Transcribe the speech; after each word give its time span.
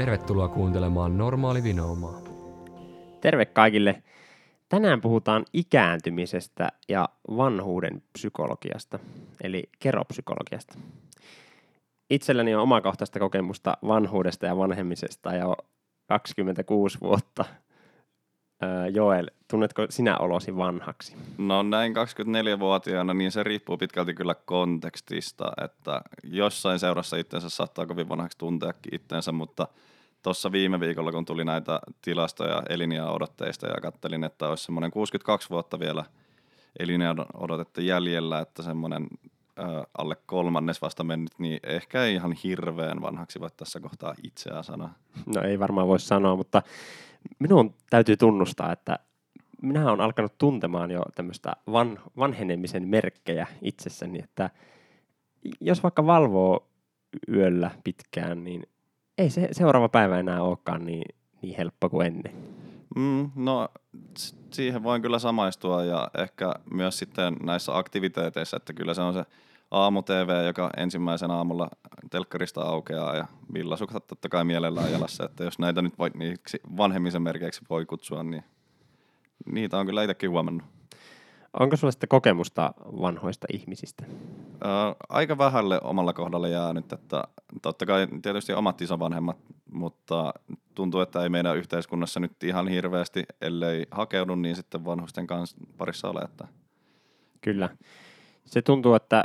Tervetuloa 0.00 0.48
kuuntelemaan 0.48 1.18
Normaali 1.18 1.62
Vinoumaa. 1.62 2.20
Terve 3.20 3.44
kaikille. 3.46 4.02
Tänään 4.68 5.00
puhutaan 5.00 5.44
ikääntymisestä 5.52 6.68
ja 6.88 7.08
vanhuuden 7.36 8.02
psykologiasta, 8.12 8.98
eli 9.42 9.68
keropsykologiasta. 9.78 10.74
Itselläni 12.10 12.54
on 12.54 12.62
omakohtaista 12.62 13.18
kokemusta 13.18 13.76
vanhuudesta 13.86 14.46
ja 14.46 14.56
vanhemmisesta 14.56 15.34
jo 15.34 15.56
26 16.08 17.00
vuotta. 17.00 17.44
Öö, 18.62 18.88
Joel, 18.88 19.30
tunnetko 19.50 19.86
sinä 19.90 20.16
olosi 20.18 20.56
vanhaksi? 20.56 21.16
No 21.38 21.62
näin 21.62 21.94
24-vuotiaana, 21.96 23.14
niin 23.14 23.32
se 23.32 23.42
riippuu 23.42 23.76
pitkälti 23.76 24.14
kyllä 24.14 24.34
kontekstista, 24.34 25.52
että 25.64 26.00
jossain 26.24 26.78
seurassa 26.78 27.16
itsensä 27.16 27.48
saattaa 27.48 27.86
kovin 27.86 28.08
vanhaksi 28.08 28.38
tunteakin 28.38 28.94
itsensä, 28.94 29.32
mutta 29.32 29.68
tuossa 30.22 30.52
viime 30.52 30.80
viikolla, 30.80 31.12
kun 31.12 31.24
tuli 31.24 31.44
näitä 31.44 31.80
tilastoja 32.02 32.62
elinia 32.68 33.10
odotteista 33.10 33.66
ja 33.66 33.80
kattelin, 33.82 34.24
että 34.24 34.48
olisi 34.48 34.64
semmoinen 34.64 34.90
62 34.90 35.50
vuotta 35.50 35.80
vielä 35.80 36.04
elinia 36.78 37.14
odotetta 37.34 37.80
jäljellä, 37.80 38.40
että 38.40 38.62
semmoinen 38.62 39.08
alle 39.98 40.16
kolmannes 40.26 40.82
vasta 40.82 41.04
mennyt, 41.04 41.32
niin 41.38 41.60
ehkä 41.62 42.04
ei 42.04 42.14
ihan 42.14 42.32
hirveän 42.32 43.00
vanhaksi 43.02 43.40
voi 43.40 43.50
tässä 43.56 43.80
kohtaa 43.80 44.14
itseään 44.22 44.64
sanoa. 44.64 44.90
No 45.26 45.42
ei 45.42 45.58
varmaan 45.58 45.88
voi 45.88 46.00
sanoa, 46.00 46.36
mutta 46.36 46.62
minun 47.38 47.74
täytyy 47.90 48.16
tunnustaa, 48.16 48.72
että 48.72 48.98
minä 49.62 49.88
olen 49.88 50.00
alkanut 50.00 50.38
tuntemaan 50.38 50.90
jo 50.90 51.02
tämmöistä 51.14 51.52
van, 51.72 51.98
vanhenemisen 52.16 52.88
merkkejä 52.88 53.46
itsessäni, 53.62 54.18
että 54.18 54.50
jos 55.60 55.82
vaikka 55.82 56.06
valvoo 56.06 56.68
yöllä 57.28 57.70
pitkään, 57.84 58.44
niin 58.44 58.62
ei 59.18 59.30
se 59.30 59.48
seuraava 59.52 59.88
päivä 59.88 60.18
enää 60.18 60.42
olekaan 60.42 60.86
niin, 60.86 61.04
niin 61.42 61.56
helppo 61.56 61.88
kuin 61.88 62.06
ennen. 62.06 62.32
Mm, 62.96 63.30
no 63.34 63.68
siihen 64.54 64.82
voin 64.82 65.02
kyllä 65.02 65.18
samaistua 65.18 65.84
ja 65.84 66.10
ehkä 66.18 66.54
myös 66.72 66.98
sitten 66.98 67.36
näissä 67.42 67.76
aktiviteeteissa, 67.76 68.56
että 68.56 68.72
kyllä 68.72 68.94
se 68.94 69.00
on 69.00 69.14
se 69.14 69.24
aamu-TV, 69.70 70.46
joka 70.46 70.70
ensimmäisen 70.76 71.30
aamulla 71.30 71.68
telkkarista 72.10 72.62
aukeaa 72.62 73.16
ja 73.16 73.26
villasukset 73.54 74.06
totta 74.06 74.28
kai 74.28 74.44
mielellään 74.44 74.92
jalassa, 74.92 75.24
että 75.24 75.44
jos 75.44 75.58
näitä 75.58 75.82
nyt 75.82 75.98
voi, 75.98 76.10
niiksi 76.14 76.60
vanhemmisen 76.76 77.22
merkeiksi 77.22 77.60
voi 77.70 77.86
kutsua, 77.86 78.22
niin 78.22 78.44
niitä 79.46 79.78
on 79.78 79.86
kyllä 79.86 80.02
itsekin 80.02 80.30
huomannut. 80.30 80.79
Onko 81.58 81.76
sulla 81.76 81.90
sitten 81.90 82.08
kokemusta 82.08 82.74
vanhoista 82.84 83.46
ihmisistä? 83.52 84.04
Ää, 84.64 84.94
aika 85.08 85.38
vähälle 85.38 85.80
omalla 85.84 86.12
kohdalla 86.12 86.48
jäänyt, 86.48 86.92
että 86.92 87.24
totta 87.62 87.86
kai 87.86 88.08
tietysti 88.22 88.52
omat 88.52 88.80
isovanhemmat, 88.80 89.36
mutta 89.72 90.34
tuntuu, 90.74 91.00
että 91.00 91.22
ei 91.22 91.28
meidän 91.28 91.56
yhteiskunnassa 91.56 92.20
nyt 92.20 92.44
ihan 92.44 92.68
hirveästi, 92.68 93.24
ellei 93.40 93.86
hakeudu, 93.90 94.34
niin 94.34 94.56
sitten 94.56 94.84
vanhusten 94.84 95.26
kanssa 95.26 95.56
parissa 95.78 96.08
ole. 96.10 96.20
Että... 96.20 96.48
Kyllä. 97.40 97.68
Se 98.44 98.62
tuntuu, 98.62 98.94
että, 98.94 99.24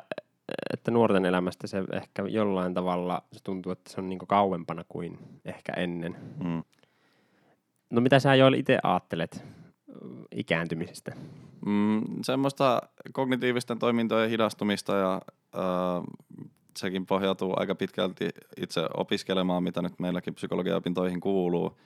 että 0.73 0.92
nuorten 0.92 1.26
elämästä 1.26 1.67
se 1.67 1.84
ehkä 1.94 2.23
jollain 2.23 2.73
tavalla, 2.73 3.23
se 3.34 3.44
tuntuu, 3.44 3.72
että 3.72 3.92
se 3.92 4.02
on 4.02 4.10
niin 4.10 4.20
kauempana 4.20 4.84
kuin 4.89 5.20
ehkä 5.45 5.73
ennen. 5.78 6.16
Mm. 6.44 6.64
No 7.89 8.02
mitä 8.02 8.20
sä 8.20 8.36
jo 8.36 8.48
itse 8.48 8.80
ajattelet 8.84 9.45
ikääntymisestä? 10.32 11.12
Mm, 11.66 12.02
semmoista 12.21 12.81
kognitiivisten 13.11 13.80
toimintojen 13.80 14.30
hidastumista 14.30 14.95
ja 14.95 15.21
äh, 15.55 16.03
sekin 16.77 17.05
pohjautuu 17.05 17.53
aika 17.58 17.75
pitkälti 17.75 18.30
itse 18.58 18.81
opiskelemaan, 18.98 19.64
mitä 19.64 19.81
nyt 19.81 19.99
meilläkin 19.99 20.36
psykologiaopintoihin 20.36 21.20
kuuluu. 21.20 21.77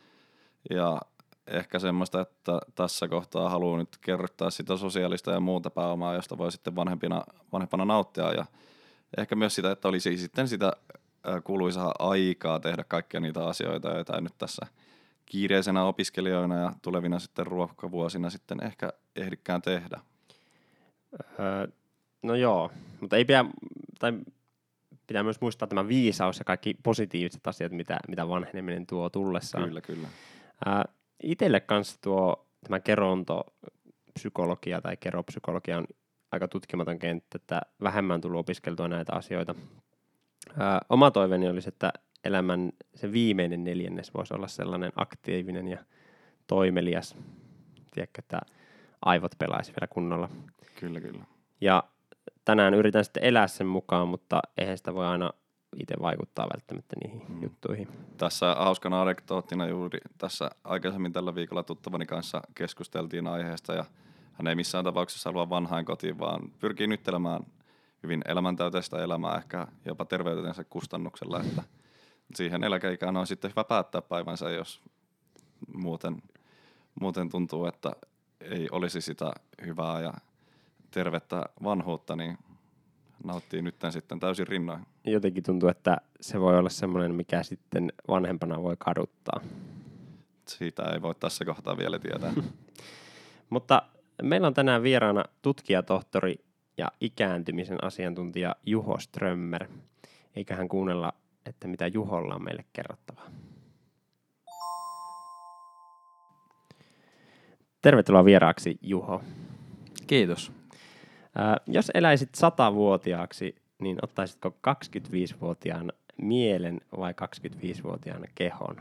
Ja 0.69 1.01
ehkä 1.47 1.79
semmoista, 1.79 2.21
että 2.21 2.59
tässä 2.75 3.07
kohtaa 3.07 3.49
haluan 3.49 3.79
nyt 3.79 3.97
kerryttää 4.01 4.49
sitä 4.49 4.77
sosiaalista 4.77 5.31
ja 5.31 5.39
muuta 5.39 5.69
pääomaa, 5.69 6.13
josta 6.13 6.37
voi 6.37 6.51
sitten 6.51 6.75
vanhempina, 6.75 7.23
vanhempana 7.53 7.85
nauttia. 7.85 8.33
Ja 8.33 8.45
ehkä 9.17 9.35
myös 9.35 9.55
sitä, 9.55 9.71
että 9.71 9.87
olisi 9.87 10.17
sitten 10.17 10.47
sitä 10.47 10.73
kuuluisaa 11.43 11.93
aikaa 11.99 12.59
tehdä 12.59 12.83
kaikkia 12.83 13.19
niitä 13.19 13.45
asioita, 13.45 13.89
joita 13.89 14.15
ei 14.15 14.21
nyt 14.21 14.37
tässä– 14.37 14.65
kiireisenä 15.29 15.83
opiskelijoina 15.83 16.55
ja 16.55 16.73
tulevina 16.81 17.19
sitten 17.19 17.47
ruokavuosina 17.47 18.29
sitten 18.29 18.63
ehkä 18.63 18.93
ehdikään 19.15 19.61
tehdä? 19.61 19.99
Öö, 21.39 21.67
no 22.23 22.35
joo, 22.35 22.71
mutta 23.01 23.17
ei 23.17 23.25
pidä, 23.25 23.45
tai 23.99 24.13
pitää 25.07 25.23
myös 25.23 25.41
muistaa 25.41 25.67
tämä 25.67 25.87
viisaus 25.87 26.39
ja 26.39 26.45
kaikki 26.45 26.75
positiiviset 26.83 27.47
asiat, 27.47 27.71
mitä, 27.71 27.97
mitä 28.07 28.29
vanheneminen 28.29 28.87
tuo 28.87 29.09
tullessaan. 29.09 29.67
Kyllä, 29.67 29.81
kyllä. 29.81 30.07
Öö, 30.67 30.73
itelle 31.23 31.59
kanssa 31.59 31.97
tuo 32.01 32.47
tämä 32.63 32.79
keronto 32.79 33.43
psykologia 34.13 34.81
tai 34.81 34.97
keropsykologia 34.97 35.77
on 35.77 35.87
aika 36.31 36.47
tutkimaton 36.47 36.99
kenttä, 36.99 37.35
että 37.35 37.61
vähemmän 37.83 38.21
tullut 38.21 38.39
opiskeltua 38.39 38.87
näitä 38.87 39.13
asioita. 39.15 39.55
Öö, 40.49 40.65
oma 40.89 41.11
toiveeni 41.11 41.49
olisi, 41.49 41.69
että 41.69 41.93
elämän 42.23 42.71
se 42.95 43.11
viimeinen 43.11 43.63
neljännes 43.63 44.13
voisi 44.13 44.33
olla 44.33 44.47
sellainen 44.47 44.91
aktiivinen 44.95 45.67
ja 45.67 45.77
toimelias. 46.47 47.15
Tiedätkö, 47.91 48.19
että 48.21 48.41
aivot 49.05 49.31
pelaisi 49.37 49.71
vielä 49.71 49.87
kunnolla. 49.87 50.29
Kyllä, 50.79 51.01
kyllä. 51.01 51.23
Ja 51.61 51.83
tänään 52.45 52.73
yritän 52.73 53.03
sitten 53.03 53.23
elää 53.23 53.47
sen 53.47 53.67
mukaan, 53.67 54.07
mutta 54.07 54.41
eihän 54.57 54.77
sitä 54.77 54.93
voi 54.93 55.05
aina 55.05 55.29
itse 55.75 55.95
vaikuttaa 56.01 56.49
välttämättä 56.53 56.95
niihin 57.03 57.21
mm. 57.29 57.43
juttuihin. 57.43 57.87
Tässä 58.17 58.55
hauskana 58.55 59.01
anekdoottina 59.01 59.67
juuri 59.67 59.99
tässä 60.17 60.49
aikaisemmin 60.63 61.13
tällä 61.13 61.35
viikolla 61.35 61.63
tuttavani 61.63 62.05
kanssa 62.05 62.41
keskusteltiin 62.55 63.27
aiheesta 63.27 63.73
ja 63.73 63.85
hän 64.33 64.47
ei 64.47 64.55
missään 64.55 64.83
tapauksessa 64.83 65.29
halua 65.29 65.49
vanhain 65.49 65.85
kotiin, 65.85 66.19
vaan 66.19 66.51
pyrkii 66.59 66.87
nyttelemään 66.87 67.43
hyvin 68.03 68.21
elämäntäyteistä 68.27 69.03
elämää 69.03 69.37
ehkä 69.37 69.67
jopa 69.85 70.05
terveytensä 70.05 70.63
kustannuksella, 70.63 71.39
että– 71.41 71.63
siihen 72.35 72.63
eläkeikään 72.63 73.17
on 73.17 73.27
sitten 73.27 73.51
hyvä 73.51 73.63
päättää 73.63 74.01
päivänsä, 74.01 74.49
jos 74.49 74.81
muuten, 75.73 76.21
muuten 77.01 77.29
tuntuu, 77.29 77.65
että 77.65 77.91
ei 78.41 78.67
olisi 78.71 79.01
sitä 79.01 79.33
hyvää 79.65 80.01
ja 80.01 80.13
tervettä 80.91 81.43
vanhuutta, 81.63 82.15
niin 82.15 82.37
nauttii 83.23 83.61
nyt 83.61 83.75
sitten 83.89 84.19
täysin 84.19 84.47
rinnoin. 84.47 84.85
Jotenkin 85.05 85.43
tuntuu, 85.43 85.69
että 85.69 85.97
se 86.21 86.39
voi 86.39 86.57
olla 86.57 86.69
semmoinen, 86.69 87.15
mikä 87.15 87.43
sitten 87.43 87.93
vanhempana 88.07 88.63
voi 88.63 88.75
kaduttaa. 88.79 89.41
Siitä 90.47 90.83
ei 90.83 91.01
voi 91.01 91.15
tässä 91.15 91.45
kohtaa 91.45 91.77
vielä 91.77 91.99
tietää. 91.99 92.33
Mutta 93.49 93.81
meillä 94.21 94.47
on 94.47 94.53
tänään 94.53 94.83
vieraana 94.83 95.23
tutkijatohtori 95.41 96.35
ja 96.77 96.87
ikääntymisen 97.01 97.83
asiantuntija 97.83 98.55
Juho 98.65 98.99
Strömmer. 98.99 99.67
Eiköhän 100.35 100.69
kuunnella 100.69 101.13
että 101.45 101.67
mitä 101.67 101.87
Juholla 101.87 102.35
on 102.35 102.43
meille 102.43 102.65
kerrottavaa. 102.73 103.29
Tervetuloa 107.81 108.25
vieraaksi, 108.25 108.77
Juho. 108.81 109.21
Kiitos. 110.07 110.51
Ää, 111.35 111.57
jos 111.67 111.91
eläisit 111.93 112.35
satavuotiaaksi, 112.35 113.55
niin 113.79 113.97
ottaisitko 114.01 114.49
25-vuotiaan 114.49 115.93
mielen 116.21 116.81
vai 116.97 117.13
25-vuotiaan 117.13 118.27
kehon? 118.35 118.75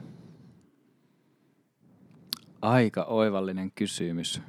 Aika 2.62 3.04
oivallinen 3.04 3.72
kysymys. 3.74 4.42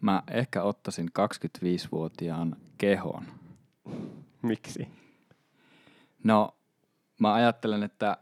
Mä 0.00 0.22
ehkä 0.30 0.62
ottaisin 0.62 1.08
25-vuotiaan 1.18 2.56
kehon. 2.78 3.24
Miksi? 4.42 4.88
No, 6.26 6.56
mä 7.20 7.34
ajattelen, 7.34 7.82
että 7.82 8.16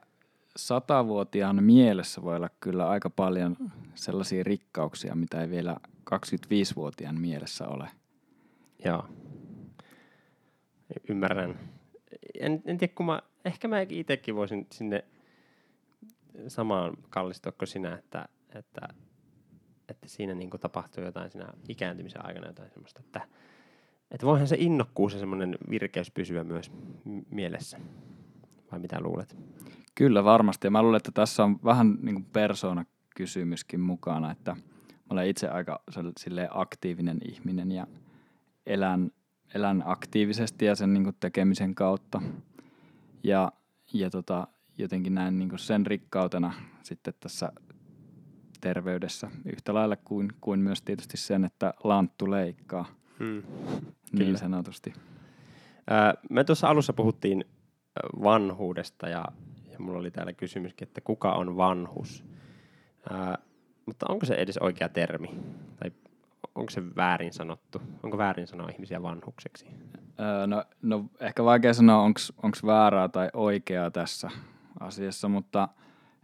satavuotiaan 0.57 1.65
mielessä 1.65 2.23
voi 2.23 2.37
olla 2.37 2.51
kyllä 2.61 2.89
aika 2.89 3.11
paljon 3.11 3.57
sellaisia 3.95 4.43
rikkauksia, 4.45 5.15
mitä 5.15 5.41
ei 5.41 5.51
vielä 5.51 5.77
25-vuotiaan 6.15 7.21
mielessä 7.21 7.69
ole. 7.69 7.89
Joo. 8.85 9.09
Ymmärrän. 11.09 11.59
En, 12.41 12.63
en 12.67 12.79
tiedä, 12.79 12.95
kun 12.95 13.07
mä, 13.07 13.23
ehkä 13.45 13.69
mä 13.69 13.81
itsekin 13.81 14.37
voisin 14.37 14.67
sinne 14.73 15.05
samaan 16.49 16.97
kallistua 17.11 17.53
kuin 17.53 17.69
sinä, 17.69 17.95
että, 17.95 18.29
että, 18.55 18.89
että 19.89 20.09
siinä 20.09 20.35
niin 20.35 20.51
tapahtuu 20.51 21.05
jotain 21.05 21.31
siinä 21.31 21.49
ikääntymisen 21.69 22.27
aikana 22.27 22.47
jotain 22.47 22.71
semmoista, 22.71 23.01
että– 23.01 23.21
että 24.11 24.27
voihan 24.27 24.49
se 24.49 24.57
innokkuus 24.59 25.13
ja 25.13 25.19
semmoinen 25.19 25.59
virkeys 25.71 26.11
pysyä 26.11 26.45
myös 26.45 26.73
mielessä. 27.31 27.79
Vai 28.73 28.81
mitä 28.81 29.01
luulet? 29.01 29.37
Kyllä 29.95 30.25
varmasti. 30.25 30.67
Ja 30.67 30.71
mä 30.71 30.83
luulen, 30.83 30.97
että 30.97 31.13
tässä 31.13 31.45
on 31.45 31.59
vähän 31.65 31.99
niin 32.03 32.15
kuin 32.15 32.27
persoona-kysymyskin 32.33 33.81
mukana, 33.81 34.31
että 34.31 34.51
mä 34.55 35.11
olen 35.11 35.29
itse 35.29 35.49
aika 35.49 35.83
aktiivinen 36.51 37.19
ihminen 37.29 37.73
ja 37.73 37.87
elän, 38.67 39.11
elän 39.55 39.83
aktiivisesti 39.87 40.65
ja 40.65 40.75
sen 40.75 40.95
niin 40.95 41.05
kuin 41.05 41.17
tekemisen 41.21 41.75
kautta. 41.75 42.23
Ja, 43.23 43.53
ja 43.93 44.11
tota, 44.11 44.47
jotenkin 44.79 45.15
näen 45.15 45.39
niin 45.39 45.59
sen 45.59 45.87
rikkautena 45.87 46.53
sitten 46.83 47.15
tässä 47.21 47.53
terveydessä 48.61 49.31
yhtä 49.45 49.75
lailla 49.75 49.97
kuin, 49.97 50.33
kuin 50.41 50.61
myös 50.61 50.83
tietysti 50.83 51.17
sen, 51.17 51.45
että 51.45 51.75
lanttu 51.85 52.31
leikkaa 52.31 52.87
Mm. 53.19 53.43
niin 54.13 54.19
Kyllä. 54.19 54.39
sanotusti. 54.39 54.93
Ää, 55.91 56.15
me 56.31 56.45
tuossa 56.45 56.69
alussa 56.69 56.93
puhuttiin 56.93 57.45
vanhuudesta 58.23 59.09
ja, 59.09 59.25
ja 59.73 59.79
mulla 59.79 59.99
oli 59.99 60.11
täällä 60.11 60.33
kysymyskin, 60.33 60.89
että 60.89 61.01
kuka 61.01 61.33
on 61.33 61.57
vanhus? 61.57 62.25
Ää, 63.11 63.39
mutta 63.87 64.07
onko 64.09 64.27
se 64.27 64.35
edes 64.35 64.59
oikea 64.59 64.89
termi? 64.89 65.29
Tai 65.77 65.93
onko 66.55 66.71
se 66.71 66.83
väärin 66.97 67.33
sanottu? 67.33 67.83
Onko 68.03 68.19
väärin 68.19 68.47
sanoa 68.47 68.69
ihmisiä 68.69 69.03
vanhukseksi? 69.03 69.67
Öö, 70.21 70.47
no, 70.47 70.65
no 70.83 71.05
ehkä 71.21 71.45
vaikea 71.45 71.75
sanoa, 71.75 72.03
onko 72.43 72.59
väärää 72.67 73.09
tai 73.09 73.31
oikeaa 73.33 73.91
tässä 73.91 74.31
asiassa, 74.81 75.29
mutta 75.29 75.69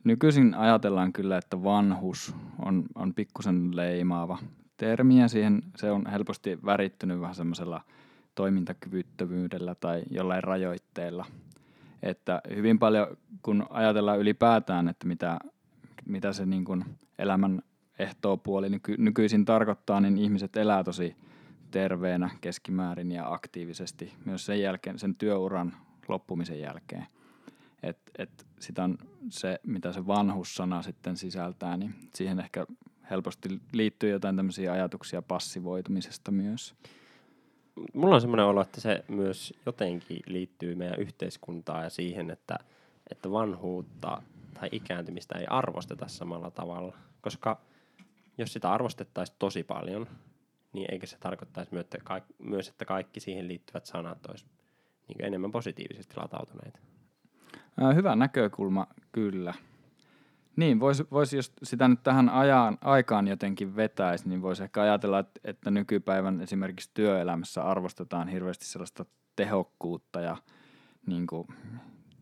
nykyisin 0.04 0.54
ajatellaan 0.54 1.12
kyllä, 1.12 1.38
että 1.38 1.62
vanhus 1.62 2.34
on, 2.64 2.84
on 2.94 3.14
pikkusen 3.14 3.76
leimaava 3.76 4.38
termi 4.80 5.20
ja 5.20 5.28
siihen 5.28 5.62
se 5.76 5.90
on 5.90 6.06
helposti 6.06 6.58
värittynyt 6.64 7.20
vähän 7.20 7.34
semmoisella 7.34 7.80
toimintakyvyttömyydellä 8.34 9.74
tai 9.74 10.02
jollain 10.10 10.44
rajoitteella. 10.44 11.26
Että 12.02 12.40
hyvin 12.56 12.78
paljon, 12.78 13.16
kun 13.42 13.66
ajatellaan 13.70 14.18
ylipäätään, 14.18 14.88
että 14.88 15.06
mitä, 15.06 15.38
mitä 16.06 16.32
se 16.32 16.46
niin 16.46 16.64
kuin 16.64 16.84
elämän 17.18 17.62
ehtoopuoli 17.98 18.68
nyky, 18.68 18.94
nykyisin 18.98 19.44
tarkoittaa, 19.44 20.00
niin 20.00 20.18
ihmiset 20.18 20.56
elää 20.56 20.84
tosi 20.84 21.16
terveenä 21.70 22.30
keskimäärin 22.40 23.12
ja 23.12 23.32
aktiivisesti 23.32 24.12
myös 24.24 24.46
sen 24.46 24.60
jälkeen, 24.60 24.98
sen 24.98 25.14
työuran 25.14 25.72
loppumisen 26.08 26.60
jälkeen. 26.60 27.06
Et, 27.82 27.98
et 28.18 28.46
sitä 28.58 28.84
on 28.84 28.98
se, 29.28 29.60
mitä 29.66 29.92
se 29.92 30.06
vanhussana 30.06 30.82
sitten 30.82 31.16
sisältää, 31.16 31.76
niin 31.76 31.94
siihen 32.14 32.40
ehkä 32.40 32.66
helposti 33.10 33.60
liittyy 33.72 34.10
jotain 34.10 34.36
tämmöisiä 34.36 34.72
ajatuksia 34.72 35.22
passivoitumisesta 35.22 36.30
myös. 36.30 36.74
Mulla 37.94 38.14
on 38.14 38.20
semmoinen 38.20 38.46
olo, 38.46 38.60
että 38.60 38.80
se 38.80 39.04
myös 39.08 39.54
jotenkin 39.66 40.20
liittyy 40.26 40.74
meidän 40.74 41.00
yhteiskuntaan 41.00 41.84
ja 41.84 41.90
siihen, 41.90 42.30
että, 42.30 42.58
että 43.10 43.30
vanhuutta 43.30 44.22
tai 44.54 44.68
ikääntymistä 44.72 45.38
ei 45.38 45.46
arvosteta 45.46 46.08
samalla 46.08 46.50
tavalla. 46.50 46.96
Koska 47.20 47.60
jos 48.38 48.52
sitä 48.52 48.72
arvostettaisiin 48.72 49.36
tosi 49.38 49.62
paljon, 49.62 50.06
niin 50.72 50.86
eikö 50.92 51.06
se 51.06 51.18
tarkoittaisi 51.18 51.72
myös, 51.72 51.84
että 51.84 51.98
kaikki, 52.04 52.34
myös, 52.38 52.68
että 52.68 52.84
kaikki 52.84 53.20
siihen 53.20 53.48
liittyvät 53.48 53.86
sanat 53.86 54.26
olisi 54.26 54.46
niin 55.08 55.24
enemmän 55.24 55.52
positiivisesti 55.52 56.14
latautuneita. 56.16 56.78
Hyvä 57.94 58.16
näkökulma, 58.16 58.86
kyllä. 59.12 59.54
Niin, 60.60 60.80
voisi, 60.80 61.04
vois, 61.10 61.32
jos 61.32 61.52
sitä 61.62 61.88
nyt 61.88 62.02
tähän 62.02 62.28
ajan, 62.28 62.78
aikaan 62.80 63.28
jotenkin 63.28 63.76
vetäisi, 63.76 64.28
niin 64.28 64.42
voisi 64.42 64.62
ehkä 64.62 64.82
ajatella, 64.82 65.18
että, 65.18 65.40
että 65.44 65.70
nykypäivän 65.70 66.40
esimerkiksi 66.40 66.90
työelämässä 66.94 67.62
arvostetaan 67.62 68.28
hirveästi 68.28 68.64
sellaista 68.64 69.04
tehokkuutta 69.36 70.20
ja 70.20 70.36
niin 71.06 71.26
kuin, 71.26 71.48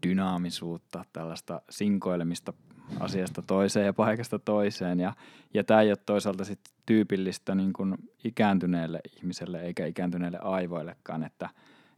dynaamisuutta, 0.07 1.05
tällaista 1.13 1.63
sinkoilemista 1.71 2.53
asiasta 3.01 3.43
toiseen 3.43 3.87
ja 3.87 3.93
paikasta 3.93 4.39
toiseen. 4.39 5.01
Ja, 5.01 5.13
ja 5.55 5.65
tämä 5.65 5.81
ei 5.81 5.91
ole 5.91 5.99
toisaalta 6.07 6.45
sit 6.45 6.61
tyypillistä 6.87 7.55
niin 7.55 7.73
kuin 7.73 7.95
ikääntyneelle 8.25 9.01
ihmiselle 9.17 9.61
eikä 9.61 9.87
ikääntyneelle 9.87 10.39
aivoillekaan, 10.39 11.23
että 11.23 11.49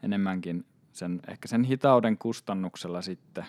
enemmänkin 0.02 0.64
sen, 0.92 1.20
ehkä 1.28 1.48
sen 1.48 1.64
hitauden 1.64 2.18
kustannuksella 2.18 3.02
sitten, 3.02 3.44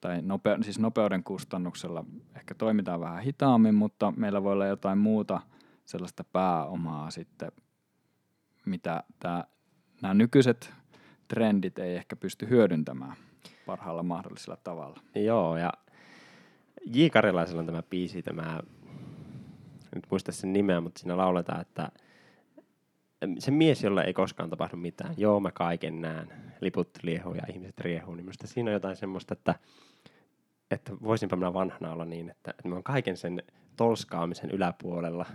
tai 0.00 0.22
nope, 0.22 0.58
siis 0.62 0.78
nopeuden 0.78 1.24
kustannuksella 1.24 2.04
ehkä 2.36 2.54
toimitaan 2.54 3.00
vähän 3.00 3.22
hitaammin, 3.22 3.74
mutta 3.74 4.12
meillä 4.16 4.42
voi 4.42 4.52
olla 4.52 4.66
jotain 4.66 4.98
muuta 4.98 5.40
sellaista 5.84 6.24
pääomaa 6.24 7.10
sitten, 7.10 7.52
mitä 8.66 9.04
tää, 9.18 9.44
nämä 10.02 10.14
nykyiset 10.14 10.72
trendit 11.28 11.78
ei 11.78 11.96
ehkä 11.96 12.16
pysty 12.16 12.48
hyödyntämään 12.48 13.16
parhaalla 13.66 14.02
mahdollisella 14.02 14.56
tavalla. 14.64 15.00
Joo, 15.14 15.56
ja 15.56 15.72
J. 16.86 17.06
Karilaisella 17.12 17.60
on 17.60 17.66
tämä 17.66 17.82
biisi, 17.82 18.22
tämä, 18.22 18.60
nyt 19.94 20.06
muista 20.10 20.32
sen 20.32 20.52
nimeä, 20.52 20.80
mutta 20.80 21.00
siinä 21.00 21.16
lauletaan, 21.16 21.60
että 21.60 21.90
se 23.38 23.50
mies, 23.50 23.82
jolle 23.82 24.02
ei 24.02 24.12
koskaan 24.12 24.50
tapahdu 24.50 24.76
mitään. 24.76 25.14
Joo, 25.16 25.40
mä 25.40 25.52
kaiken 25.52 26.00
näen. 26.00 26.32
Liput 26.60 26.90
liehuu 27.02 27.34
ja 27.34 27.42
ihmiset 27.52 27.80
riehuu. 27.80 28.14
Niin 28.14 28.24
minusta 28.24 28.46
siinä 28.46 28.70
on 28.70 28.72
jotain 28.72 28.96
semmoista, 28.96 29.32
että, 29.32 29.54
että 30.70 30.92
voisinpa 31.02 31.36
minä 31.36 31.52
vanhana 31.54 31.92
olla 31.92 32.04
niin, 32.04 32.30
että, 32.30 32.50
että 32.50 32.68
mä 32.68 32.74
oon 32.74 32.82
kaiken 32.84 33.16
sen 33.16 33.42
tolskaamisen 33.76 34.50
yläpuolella. 34.50 35.26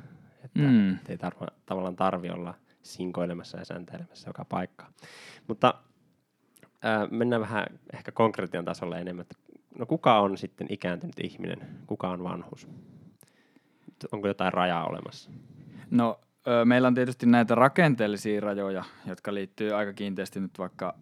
Että, 0.44 0.60
Mm. 0.60 0.98
ei 1.10 1.18
tarva, 1.18 1.48
tavallaan 1.66 1.96
tarvi 1.96 2.30
olla 2.30 2.54
sinkoilemassa 2.84 3.58
ja 3.58 3.66
sänteilemässä 3.66 4.30
joka 4.30 4.46
paikka. 4.46 4.86
Mutta 5.48 5.74
ää, 6.82 7.08
mennään 7.12 7.42
vähän 7.42 7.66
ehkä 7.94 8.12
konkretian 8.12 8.66
tasolle 8.66 9.00
enemmän. 9.02 9.22
Että, 9.22 9.36
no 9.80 9.86
kuka 9.86 10.20
on 10.20 10.38
sitten 10.38 10.68
ikääntynyt 10.70 11.20
ihminen? 11.24 11.60
Kuka 11.88 12.10
on 12.10 12.24
vanhus? 12.24 12.68
Onko 14.12 14.28
jotain 14.28 14.54
rajaa 14.54 14.86
olemassa? 14.86 15.32
No 15.92 16.20
ö, 16.48 16.66
meillä 16.66 16.88
on 16.88 16.96
tietysti 16.96 17.26
näitä 17.26 17.56
rakenteellisia 17.56 18.42
rajoja, 18.42 18.84
jotka 19.06 19.34
liittyy 19.34 19.72
aika 19.74 19.94
kiinteästi 19.94 20.40
nyt 20.40 20.60
vaikka 20.60 20.96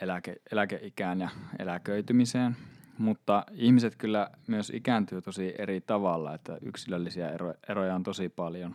eläke, 0.00 0.36
eläkeikään 0.52 1.20
ja 1.20 1.28
eläköitymiseen, 1.58 2.56
mutta 2.98 3.44
ihmiset 3.52 3.96
kyllä 3.96 4.30
myös 4.46 4.70
ikääntyy 4.70 5.22
tosi 5.22 5.54
eri 5.58 5.80
tavalla, 5.80 6.34
että 6.34 6.58
yksilöllisiä 6.62 7.30
ero, 7.30 7.54
eroja 7.68 7.94
on 7.94 8.02
tosi 8.02 8.28
paljon. 8.28 8.74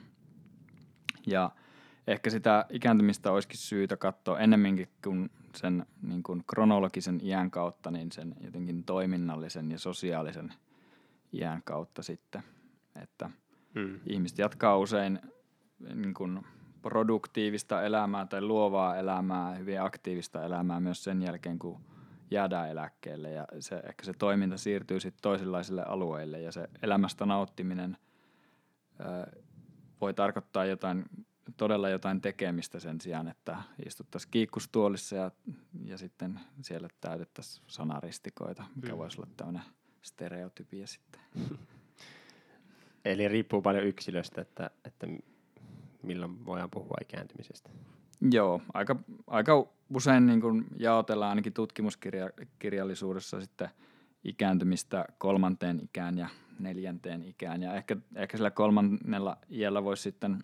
Ja 1.28 1.52
ehkä 2.08 2.30
sitä 2.30 2.66
ikääntymistä 2.70 3.32
olisikin 3.32 3.58
syytä 3.58 3.98
katsoa 3.98 4.40
ennemminkin 4.40 4.88
kuin 5.04 5.30
sen 5.56 5.86
niin 6.02 6.24
kuin 6.24 6.44
kronologisen 6.48 7.20
iän 7.24 7.52
kautta, 7.52 7.92
niin 7.92 8.12
sen 8.12 8.36
jotenkin 8.42 8.84
toiminnallisen 8.84 9.72
ja 9.72 9.80
sosiaalisen 9.80 10.54
iän 11.34 11.62
kautta 11.64 12.04
sitten, 12.04 12.44
että 13.02 13.30
Mm. 13.76 14.00
ihmiset 14.08 14.38
jatkaa 14.38 14.78
usein 14.78 15.20
niin 15.94 16.14
kuin 16.14 16.46
produktiivista 16.82 17.84
elämää 17.84 18.26
tai 18.26 18.42
luovaa 18.42 18.98
elämää, 18.98 19.56
hyvin 19.56 19.82
aktiivista 19.82 20.44
elämää 20.44 20.80
myös 20.80 21.04
sen 21.04 21.22
jälkeen, 21.22 21.60
kun 21.60 21.80
jäädään 22.32 22.70
eläkkeelle 22.70 23.32
ja 23.32 23.48
se, 23.60 23.76
ehkä 23.76 24.06
se 24.06 24.14
toiminta 24.14 24.58
siirtyy 24.58 25.00
sitten 25.00 25.22
toisenlaisille 25.22 25.84
alueille 25.84 26.42
ja 26.42 26.52
se 26.52 26.70
elämästä 26.82 27.26
nauttiminen 27.26 27.98
ö, 29.00 29.42
voi 30.02 30.14
tarkoittaa 30.14 30.66
jotain, 30.66 31.06
todella 31.58 31.90
jotain 31.90 32.22
tekemistä 32.22 32.80
sen 32.80 33.02
sijaan, 33.02 33.28
että 33.28 33.58
istuttaisiin 33.86 34.32
kiikkustuolissa 34.32 35.16
ja, 35.16 35.32
ja 35.86 35.98
sitten 35.98 36.40
siellä 36.62 36.88
täytettäisiin 37.02 37.64
sanaristikoita, 37.68 38.64
mikä 38.76 38.92
Mm. 38.92 38.98
voisi 38.98 39.22
olla 39.22 39.30
tämmöinen 39.38 39.64
stereotypia 40.02 40.88
sitten. 40.88 41.22
Eli 43.06 43.28
riippuu 43.28 43.62
paljon 43.62 43.84
yksilöstä, 43.84 44.42
että, 44.42 44.70
että 44.86 45.08
milloin 46.04 46.46
voidaan 46.46 46.70
puhua 46.70 46.96
ikääntymisestä. 47.02 47.70
Joo, 48.32 48.62
aika, 48.74 48.96
aika 49.28 49.68
usein 49.94 50.26
niin 50.26 50.42
kuin 50.42 50.66
jaotellaan 50.78 51.30
ainakin 51.30 51.54
tutkimuskirjallisuudessa 51.54 53.42
sitten 53.42 53.70
ikääntymistä 54.24 55.06
kolmanteen 55.18 55.80
ikään 55.84 56.18
ja 56.18 56.28
neljänteen 56.60 57.24
ikään. 57.24 57.64
Ja 57.64 57.74
ehkä, 57.74 57.98
ehkä 58.16 58.38
sillä 58.38 58.52
kolmannella 58.52 59.38
iällä 59.52 59.84
voisi 59.84 60.04
sitten 60.04 60.44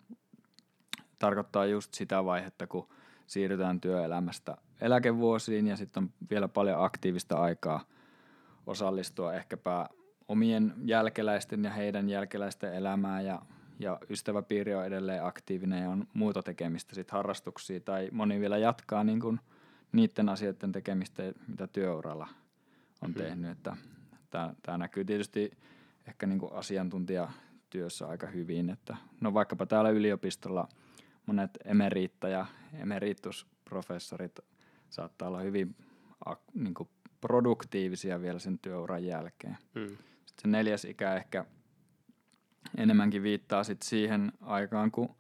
tarkoittaa 1.20 1.66
just 1.66 1.94
sitä 1.94 2.26
vaihetta, 2.26 2.68
kun 2.68 2.90
siirrytään 3.28 3.82
työelämästä 3.82 4.58
eläkevuosiin 4.82 5.68
ja 5.68 5.76
sitten 5.76 6.04
on 6.04 6.10
vielä 6.30 6.48
paljon 6.48 6.84
aktiivista 6.84 7.38
aikaa 7.38 7.86
osallistua 8.68 9.34
ehkäpä 9.34 9.90
omien 10.28 10.74
jälkeläisten 10.84 11.64
ja 11.64 11.72
heidän 11.72 12.10
jälkeläisten 12.10 12.74
elämään 12.74 13.26
ja, 13.26 13.42
ja 13.80 14.00
ystäväpiiri 14.10 14.76
on 14.76 14.86
edelleen 14.86 15.26
aktiivinen 15.26 15.84
ja 15.84 15.90
on 15.90 16.08
muuta 16.14 16.44
tekemistä, 16.44 16.96
sit 16.96 17.12
harrastuksia 17.12 17.80
tai 17.80 18.10
moni 18.12 18.40
vielä 18.40 18.58
jatkaa 18.58 19.04
niin 19.04 19.20
kuin 19.20 19.40
niiden 19.92 20.30
asioiden 20.30 20.72
tekemistä, 20.72 21.24
mitä 21.48 21.68
työuralla 21.68 22.28
on 23.02 23.10
Mhm. 23.10 23.18
tehnyt. 23.20 23.52
Että 23.52 23.76
tämä 24.62 24.78
näkyy 24.78 25.06
tietysti 25.06 25.52
ehkä 26.08 26.26
niin 26.28 26.40
kuin 26.40 26.54
asiantuntijatyössä 26.54 28.08
aika 28.08 28.28
hyvin, 28.28 28.70
että 28.70 28.98
no 29.22 29.34
vaikkapa 29.34 29.66
täällä 29.66 29.90
yliopistolla 29.90 30.68
monet 31.26 31.52
emeriitta 31.66 32.28
ja 32.30 32.46
emeritusprofessorit 32.74 34.40
saattaa 34.90 35.28
olla 35.28 35.40
hyvin 35.40 35.76
niin 36.54 36.74
kuin 36.74 36.90
produktiivisia 37.22 38.22
vielä 38.22 38.40
sen 38.40 38.60
työuran 38.60 39.06
jälkeen. 39.06 39.58
Mm. 39.76 39.88
Sitten 39.88 40.42
se 40.42 40.48
neljäs 40.48 40.86
ikä 40.86 41.16
ehkä 41.16 41.46
enemmänkin 42.78 43.24
viittaa 43.24 43.64
sit 43.64 43.82
siihen 43.82 44.32
aikaan, 44.42 44.92
kun 44.92 45.16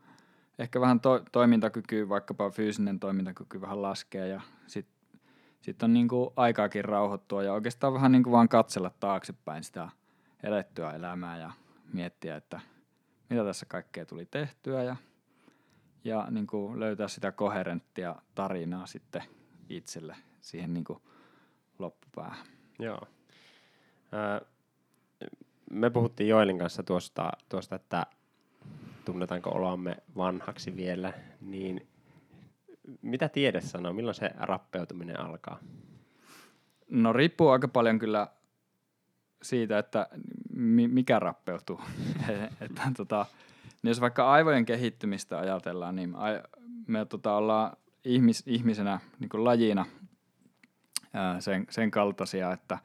ehkä 0.60 0.82
vähän 0.82 1.00
to- 1.00 1.24
toimintakyky, 1.32 2.10
vaikkapa 2.10 2.50
fyysinen 2.50 3.00
toimintakyky 3.00 3.62
vähän 3.62 3.82
laskee 3.82 4.28
ja 4.28 4.42
sit, 4.68 4.88
sitten 5.62 5.88
on 5.88 5.94
niin 5.94 6.08
kuin 6.08 6.30
aikaakin 6.36 6.86
rauhoittua 6.86 7.44
ja 7.44 7.54
oikeastaan 7.54 7.94
vähän 7.94 8.12
niin 8.12 8.24
kuin 8.24 8.32
vaan 8.32 8.50
katsella 8.50 8.92
taaksepäin 9.00 9.64
sitä 9.64 9.90
elettyä 10.44 10.92
elämää 10.92 11.38
ja 11.38 11.52
miettiä, 11.94 12.36
että 12.36 12.60
mitä 13.30 13.44
tässä 13.44 13.66
kaikkea 13.66 14.06
tuli 14.06 14.26
tehtyä 14.26 14.84
ja, 14.84 14.96
ja 16.04 16.28
niin 16.30 16.48
kuin 16.48 16.80
löytää 16.80 17.08
sitä 17.08 17.32
koherenttia 17.32 18.16
tarinaa 18.36 18.86
sitten 18.86 19.24
itselle 19.70 20.16
siihen 20.42 20.74
niin 20.74 20.84
kuin 20.84 21.00
loppupäähän. 21.80 22.48
Joo. 22.80 23.02
Öö, 24.14 24.48
me 25.72 25.90
puhuttiin 25.90 26.30
Joelin 26.30 26.60
kanssa 26.60 26.84
tuosta, 26.84 27.32
tuosta, 27.50 27.76
että 27.76 28.06
tunnetaanko 29.06 29.50
oloamme 29.50 29.98
vanhaksi 30.18 30.76
vielä, 30.76 31.14
niin 31.42 31.88
mitä 33.02 33.30
tiede 33.30 33.62
sanoo, 33.62 33.94
milloin 33.94 34.16
se 34.16 34.32
rappeutuminen 34.38 35.20
alkaa? 35.20 35.60
No 36.90 37.14
riippuu 37.14 37.50
aika 37.50 37.68
paljon 37.68 38.00
kyllä 38.00 38.28
siitä, 39.42 39.80
että 39.80 40.08
mikä 40.88 41.20
rappeutuu. 41.20 41.82
että, 42.62 42.82
tota, 42.98 43.26
niin 43.84 43.90
jos 43.90 44.02
vaikka 44.02 44.32
aivojen 44.32 44.66
kehittymistä 44.66 45.40
ajatellaan, 45.40 45.96
niin 45.96 46.16
me 46.88 47.06
tota, 47.06 47.36
ollaan 47.36 47.78
ihmis, 48.04 48.44
ihmisenä 48.46 49.00
niin 49.20 49.30
lajina 49.34 49.86
ää, 51.14 51.42
sen, 51.42 51.66
sen 51.70 51.92
kaltaisia, 51.92 52.52
että, 52.52 52.78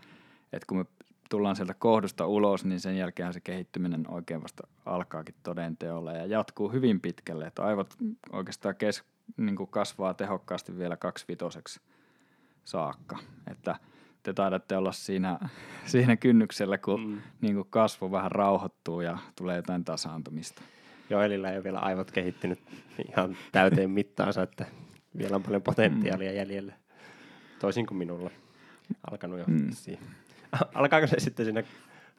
että 0.53 0.67
kun 0.67 0.79
me 0.79 0.85
tullaan 1.31 1.57
sieltä 1.57 1.75
kohdusta 1.75 2.27
ulos, 2.27 2.65
niin 2.65 2.81
sen 2.81 2.97
jälkeen 2.97 3.33
se 3.33 3.41
kehittyminen 3.41 4.05
oikein 4.09 4.43
vasta 4.43 4.67
alkaakin 4.87 5.35
todenteolla 5.43 6.13
ja 6.13 6.27
jatkuu 6.27 6.73
hyvin 6.73 7.01
pitkälle. 7.01 7.47
Että 7.47 7.65
aivot 7.65 7.95
oikeastaan 8.33 8.77
kes, 8.77 9.05
niin 9.37 9.57
kuin 9.57 9.71
kasvaa 9.71 10.15
tehokkaasti 10.15 10.79
vielä 10.79 10.97
kaksivitoseksi 10.97 11.81
saakka. 12.65 13.19
Että 13.51 13.77
te 14.23 14.33
taidatte 14.33 14.77
olla 14.77 14.93
siinä, 14.93 15.39
siinä 15.87 16.17
kynnyksellä, 16.17 16.79
kun 16.79 17.01
mm. 17.01 17.21
niin 17.41 17.55
kuin 17.55 17.67
kasvu 17.71 18.13
vähän 18.13 18.33
rauhoittuu 18.33 19.01
ja 19.01 19.19
tulee 19.37 19.57
jotain 19.57 19.85
tasaantumista. 19.85 20.63
Joo, 21.11 21.23
Elillä 21.23 21.51
ei 21.51 21.57
ole 21.57 21.65
vielä 21.65 21.79
aivot 21.79 22.11
kehittynyt 22.11 22.59
ihan 23.09 23.37
täyteen 23.53 23.91
mittaansa, 23.91 24.43
että 24.43 24.67
vielä 25.19 25.37
on 25.37 25.43
paljon 25.43 25.63
potentiaalia 25.63 26.31
mm. 26.31 26.37
jäljellä. 26.37 26.75
Toisin 27.59 27.87
kuin 27.87 27.99
minulla. 27.99 28.31
Alkanut 29.11 29.39
jo 29.39 29.45
mm. 29.47 29.71
siihen. 29.71 30.20
Alkaako 30.75 31.07
se 31.07 31.21
sitten 31.21 31.47
siinä 31.47 31.63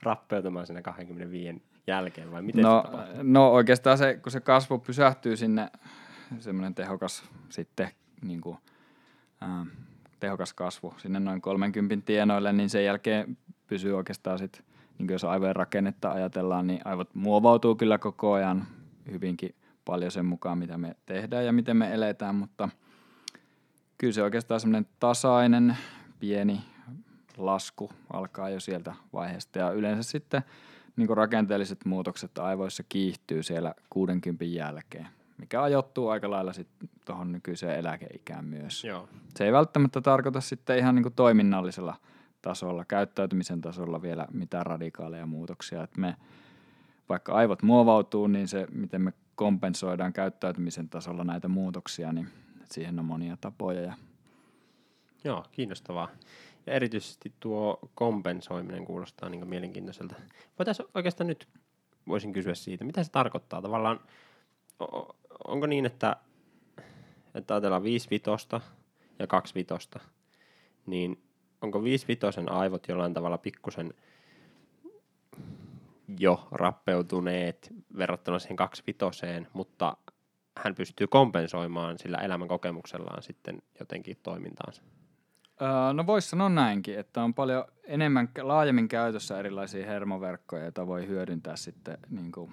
rappeutumaan 0.03 0.67
siinä 0.67 0.81
25 0.81 1.61
jälkeen 1.87 2.31
vai 2.31 2.41
miten 2.41 2.61
no, 2.61 2.81
se 2.85 2.91
tapahtuu? 2.91 3.23
No 3.23 3.51
oikeastaan 3.51 3.97
se, 3.97 4.13
kun 4.17 4.31
se 4.31 4.39
kasvu 4.39 4.79
pysähtyy 4.79 5.37
sinne, 5.37 5.71
semmoinen 6.39 6.75
tehokas 6.75 7.23
sitten 7.49 7.89
niin 8.21 8.41
kuin, 8.41 8.57
äh, 9.43 9.67
tehokas 10.19 10.53
kasvu 10.53 10.93
sinne 10.97 11.19
noin 11.19 11.41
30 11.41 12.05
tienoille, 12.05 12.53
niin 12.53 12.69
sen 12.69 12.85
jälkeen 12.85 13.37
pysyy 13.67 13.97
oikeastaan 13.97 14.39
sitten, 14.39 14.63
niin 14.97 15.09
jos 15.09 15.23
aivojen 15.23 15.55
rakennetta 15.55 16.11
ajatellaan, 16.11 16.67
niin 16.67 16.81
aivot 16.85 17.15
muovautuu 17.15 17.75
kyllä 17.75 17.97
koko 17.97 18.33
ajan 18.33 18.67
hyvinkin 19.11 19.55
paljon 19.85 20.11
sen 20.11 20.25
mukaan, 20.25 20.57
mitä 20.57 20.77
me 20.77 20.95
tehdään 21.05 21.45
ja 21.45 21.53
miten 21.53 21.77
me 21.77 21.93
eletään, 21.93 22.35
mutta 22.35 22.69
kyllä 23.97 24.13
se 24.13 24.23
oikeastaan 24.23 24.59
semmoinen 24.59 24.87
tasainen, 24.99 25.77
pieni 26.19 26.61
lasku 27.45 27.91
alkaa 28.13 28.49
jo 28.49 28.59
sieltä 28.59 28.95
vaiheesta 29.13 29.59
ja 29.59 29.71
yleensä 29.71 30.11
sitten 30.11 30.41
niin 30.95 31.17
rakenteelliset 31.17 31.85
muutokset 31.85 32.37
aivoissa 32.37 32.83
kiihtyy 32.89 33.43
siellä 33.43 33.73
60 33.89 34.45
jälkeen 34.45 35.07
mikä 35.41 35.63
ajoittuu 35.63 36.09
aika 36.09 36.29
lailla 36.29 36.53
sitten 36.53 36.89
tuohon 37.05 37.31
nykyiseen 37.31 37.79
eläkeikään 37.79 38.45
myös. 38.45 38.83
Joo. 38.83 39.09
Se 39.35 39.45
ei 39.45 39.51
välttämättä 39.51 40.01
tarkoita 40.01 40.41
sitten 40.41 40.77
ihan 40.77 40.95
niin 40.95 41.13
toiminnallisella 41.15 41.95
tasolla, 42.41 42.85
käyttäytymisen 42.85 43.61
tasolla 43.61 44.01
vielä 44.01 44.27
mitään 44.31 44.65
radikaaleja 44.65 45.25
muutoksia. 45.25 45.83
Et 45.83 45.97
me, 45.97 46.15
vaikka 47.09 47.33
aivot 47.33 47.63
muovautuu, 47.63 48.27
niin 48.27 48.47
se, 48.47 48.67
miten 48.71 49.01
me 49.01 49.13
kompensoidaan 49.35 50.13
käyttäytymisen 50.13 50.89
tasolla 50.89 51.23
näitä 51.23 51.47
muutoksia, 51.47 52.13
niin 52.13 52.27
siihen 52.71 52.99
on 52.99 53.05
monia 53.05 53.37
tapoja. 53.41 53.81
Ja... 53.81 53.93
Joo, 55.23 55.45
kiinnostavaa. 55.51 56.09
Ja 56.65 56.73
erityisesti 56.73 57.33
tuo 57.39 57.79
kompensoiminen 57.95 58.85
kuulostaa 58.85 59.29
niin 59.29 59.47
mielenkiintoiselta. 59.47 60.15
Voitaisiin 60.59 60.89
oikeastaan 60.95 61.27
nyt, 61.27 61.47
voisin 62.07 62.33
kysyä 62.33 62.55
siitä, 62.55 62.83
mitä 62.85 63.03
se 63.03 63.11
tarkoittaa 63.11 63.61
tavallaan, 63.61 63.99
onko 65.47 65.67
niin, 65.67 65.85
että, 65.85 66.15
että 67.35 67.53
ajatellaan 67.53 67.83
5 67.83 68.09
vitosta 68.09 68.61
ja 69.19 69.27
2 69.27 69.55
vitosta, 69.55 69.99
niin 70.85 71.23
onko 71.61 71.83
5 71.83 72.07
vitosen 72.07 72.51
aivot 72.51 72.87
jollain 72.87 73.13
tavalla 73.13 73.37
pikkusen 73.37 73.93
jo 76.19 76.47
rappeutuneet 76.51 77.73
verrattuna 77.97 78.39
siihen 78.39 78.55
2 78.55 78.83
vitoseen, 78.87 79.47
mutta 79.53 79.97
hän 80.57 80.75
pystyy 80.75 81.07
kompensoimaan 81.07 81.99
sillä 81.99 82.17
elämän 82.17 82.47
kokemuksellaan 82.47 83.23
sitten 83.23 83.61
jotenkin 83.79 84.17
toimintaansa? 84.23 84.83
Öö, 85.61 85.93
no 85.93 86.05
voisi 86.05 86.29
sanoa 86.29 86.49
näinkin, 86.49 86.99
että 86.99 87.23
on 87.23 87.33
paljon 87.33 87.65
enemmän, 87.83 88.29
laajemmin 88.41 88.87
käytössä 88.87 89.39
erilaisia 89.39 89.85
hermoverkkoja, 89.85 90.63
joita 90.63 90.87
voi 90.87 91.07
hyödyntää 91.07 91.55
sitten 91.55 91.97
niin 92.09 92.31
kuin 92.31 92.51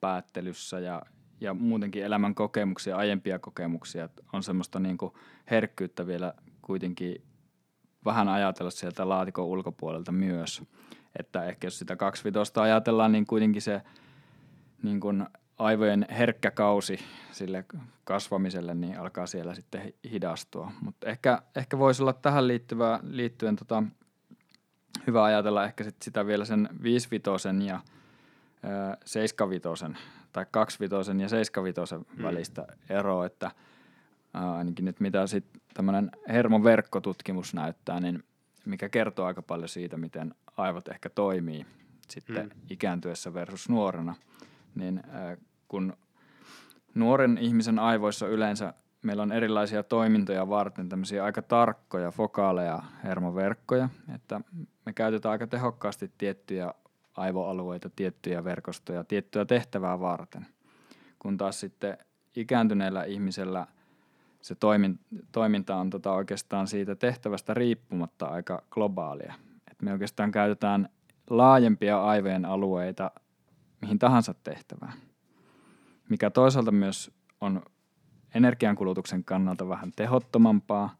päättelyssä 0.00 0.80
ja 0.80 1.02
ja 1.40 1.54
muutenkin 1.54 2.04
elämän 2.04 2.34
kokemuksia, 2.34 2.96
aiempia 2.96 3.38
kokemuksia, 3.38 4.08
on 4.32 4.42
semmoista 4.42 4.80
niin 4.80 4.98
kuin 4.98 5.12
herkkyyttä 5.50 6.06
vielä 6.06 6.34
kuitenkin 6.62 7.24
vähän 8.04 8.28
ajatella 8.28 8.70
sieltä 8.70 9.08
laatikon 9.08 9.44
ulkopuolelta 9.44 10.12
myös. 10.12 10.62
Että 11.18 11.44
ehkä 11.44 11.66
jos 11.66 11.78
sitä 11.78 11.96
kaksivitosta 11.96 12.62
ajatellaan, 12.62 13.12
niin 13.12 13.26
kuitenkin 13.26 13.62
se 13.62 13.82
niin 14.82 15.00
kuin 15.00 15.26
aivojen 15.58 16.06
herkkä 16.10 16.50
kausi 16.50 16.98
sille 17.32 17.64
kasvamiselle 18.04 18.74
niin 18.74 18.98
alkaa 18.98 19.26
siellä 19.26 19.54
sitten 19.54 19.92
hidastua. 20.10 20.72
Mutta 20.80 21.08
ehkä, 21.08 21.42
ehkä 21.56 21.78
voisi 21.78 22.02
olla 22.02 22.12
tähän 22.12 22.48
liittyvää, 22.48 23.00
liittyen 23.02 23.56
tota, 23.56 23.82
hyvä 25.06 25.24
ajatella 25.24 25.64
ehkä 25.64 25.84
sit 25.84 26.02
sitä 26.02 26.26
vielä 26.26 26.44
sen 26.44 26.68
5 26.82 27.08
ja 27.66 27.80
7 29.04 29.96
tai 30.32 30.46
25 30.50 31.22
ja 31.22 31.28
75 31.28 31.94
mm. 31.94 32.22
välistä 32.22 32.66
eroa, 32.88 33.26
että 33.26 33.50
ää, 34.34 34.54
ainakin 34.54 34.84
nyt 34.84 35.00
mitä 35.00 35.26
sitten 35.26 35.60
tämmöinen 35.74 36.10
hermoverkkotutkimus 36.28 37.54
näyttää, 37.54 38.00
niin 38.00 38.24
mikä 38.64 38.88
kertoo 38.88 39.26
aika 39.26 39.42
paljon 39.42 39.68
siitä, 39.68 39.96
miten 39.96 40.34
aivot 40.56 40.88
ehkä 40.88 41.10
toimii 41.10 41.66
sitten 42.10 42.46
mm. 42.46 42.60
ikääntyessä 42.70 43.34
versus 43.34 43.68
nuorena, 43.68 44.14
niin 44.74 45.02
ää, 45.10 45.36
kun 45.68 45.96
nuoren 46.94 47.38
ihmisen 47.38 47.78
aivoissa 47.78 48.26
yleensä 48.28 48.74
meillä 49.02 49.22
on 49.22 49.32
erilaisia 49.32 49.82
toimintoja 49.82 50.48
varten 50.48 50.88
tämmöisiä 50.88 51.24
aika 51.24 51.42
tarkkoja 51.42 52.10
fokaaleja 52.10 52.82
hermoverkkoja, 53.04 53.88
että 54.14 54.40
me 54.86 54.92
käytetään 54.92 55.30
aika 55.30 55.46
tehokkaasti 55.46 56.12
tiettyjä 56.18 56.74
aivoalueita, 57.16 57.90
tiettyjä 57.96 58.44
verkostoja, 58.44 59.04
tiettyä 59.04 59.44
tehtävää 59.44 60.00
varten. 60.00 60.46
Kun 61.18 61.36
taas 61.36 61.60
sitten 61.60 61.98
ikääntyneellä 62.36 63.04
ihmisellä 63.04 63.66
se 64.40 64.56
toiminta 65.32 65.76
on 65.76 65.90
tota 65.90 66.12
oikeastaan 66.12 66.66
siitä 66.66 66.94
tehtävästä 66.94 67.54
riippumatta 67.54 68.26
aika 68.26 68.62
globaalia. 68.70 69.34
Et 69.70 69.82
me 69.82 69.92
oikeastaan 69.92 70.32
käytetään 70.32 70.88
laajempia 71.30 72.04
aivojen 72.04 72.44
alueita 72.44 73.10
mihin 73.84 73.98
tahansa 73.98 74.34
tehtävään, 74.34 74.92
mikä 76.08 76.30
toisaalta 76.30 76.72
myös 76.72 77.10
on 77.40 77.62
energiankulutuksen 78.34 79.24
kannalta 79.24 79.68
vähän 79.68 79.92
tehottomampaa, 79.96 80.96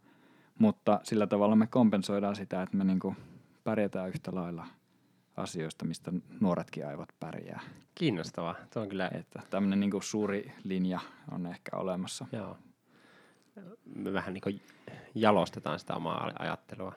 mutta 0.58 1.00
sillä 1.02 1.26
tavalla 1.26 1.56
me 1.56 1.66
kompensoidaan 1.66 2.36
sitä, 2.36 2.62
että 2.62 2.76
me 2.76 2.84
niinku 2.84 3.16
pärjätään 3.64 4.08
yhtä 4.08 4.34
lailla– 4.34 4.66
asioista, 5.36 5.84
mistä 5.84 6.12
nuoretkin 6.40 6.86
aivot 6.86 7.08
pärjää. 7.20 7.60
Kiinnostavaa. 7.94 8.54
Tuo 8.72 8.82
on 8.82 8.88
kyllä... 8.88 9.10
Että 9.14 9.42
tämmöinen 9.50 9.80
niin 9.80 10.02
suuri 10.02 10.52
linja 10.64 11.00
on 11.32 11.46
ehkä 11.46 11.76
olemassa. 11.76 12.26
Joo. 12.32 12.58
Me 13.84 14.12
vähän 14.12 14.34
niin 14.34 14.42
kuin 14.42 14.62
jalostetaan 15.14 15.78
sitä 15.78 15.94
omaa 15.94 16.30
ajattelua. 16.38 16.92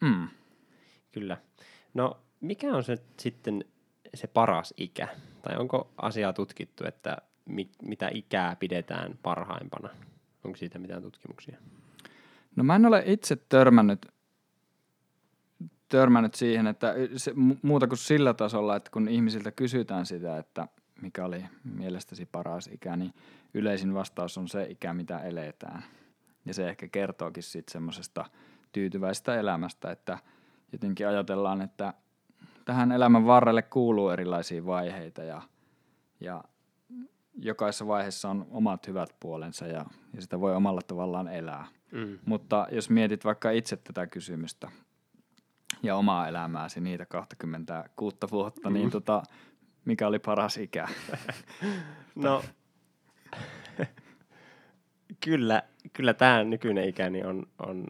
Mm. 0.00 0.28
Kyllä. 1.12 1.36
No, 1.94 2.20
mikä 2.40 2.76
on 2.76 2.84
se 2.84 2.98
sitten 3.18 3.64
se 4.14 4.26
paras 4.26 4.74
ikä? 4.76 5.08
Tai 5.42 5.56
onko 5.56 5.90
asiaa 6.02 6.32
tutkittu, 6.32 6.84
että 6.86 7.16
mit, 7.44 7.70
mitä 7.82 8.10
ikää 8.14 8.56
pidetään 8.56 9.18
parhaimpana? 9.22 9.88
Onko 10.44 10.56
siitä 10.56 10.78
mitään 10.78 11.02
tutkimuksia? 11.02 11.58
No 12.56 12.64
mä 12.64 12.76
en 12.76 12.86
ole 12.86 13.02
itse 13.06 13.36
törmännyt 13.36 14.06
törmännyt 15.88 16.34
siihen, 16.34 16.66
että 16.66 16.94
se, 17.16 17.32
muuta 17.62 17.86
kuin 17.86 17.98
sillä 17.98 18.34
tasolla, 18.34 18.76
että 18.76 18.90
kun 18.90 19.08
ihmisiltä 19.08 19.50
kysytään 19.50 20.06
sitä, 20.06 20.38
että 20.38 20.68
mikä 21.02 21.24
oli 21.24 21.44
mielestäsi 21.64 22.26
paras 22.26 22.66
ikä, 22.66 22.96
niin 22.96 23.14
yleisin 23.54 23.94
vastaus 23.94 24.38
on 24.38 24.48
se 24.48 24.66
ikä, 24.70 24.94
mitä 24.94 25.18
eletään. 25.18 25.84
Ja 26.44 26.54
se 26.54 26.68
ehkä 26.68 26.88
kertookin 26.88 27.42
sitten 27.42 27.72
semmoisesta 27.72 28.24
tyytyväisestä 28.72 29.40
elämästä, 29.40 29.90
että 29.90 30.18
jotenkin 30.72 31.08
ajatellaan, 31.08 31.62
että 31.62 31.94
tähän 32.68 32.92
elämän 32.92 33.26
varrelle 33.26 33.62
kuuluu 33.62 34.10
erilaisia 34.10 34.66
vaiheita 34.66 35.22
ja, 35.22 35.42
ja 36.20 36.44
jokaisessa 37.42 37.86
vaiheessa 37.86 38.30
on 38.30 38.46
omat 38.50 38.86
hyvät 38.86 39.16
puolensa 39.20 39.66
ja, 39.66 39.84
ja 40.14 40.22
sitä 40.22 40.40
voi 40.40 40.54
omalla 40.54 40.80
tavallaan 40.86 41.28
elää. 41.28 41.66
Mm. 41.92 42.18
Mutta 42.26 42.66
jos 42.72 42.90
mietit 42.90 43.24
vaikka 43.24 43.50
itse 43.50 43.76
tätä 43.76 44.06
kysymystä 44.06 44.70
ja 45.82 45.96
omaa 45.96 46.28
elämääsi, 46.28 46.80
niitä 46.80 47.06
26 47.06 48.16
vuotta, 48.30 48.70
niin 48.70 48.90
tota, 48.90 49.22
mikä 49.84 50.06
oli 50.06 50.18
paras 50.18 50.56
ikä? 50.56 50.88
No, 52.14 52.44
kyllä, 55.24 55.62
kyllä 55.92 56.14
tämä 56.14 56.44
nykyinen 56.44 56.88
ikäni 56.88 57.24
on, 57.24 57.46
on 57.66 57.86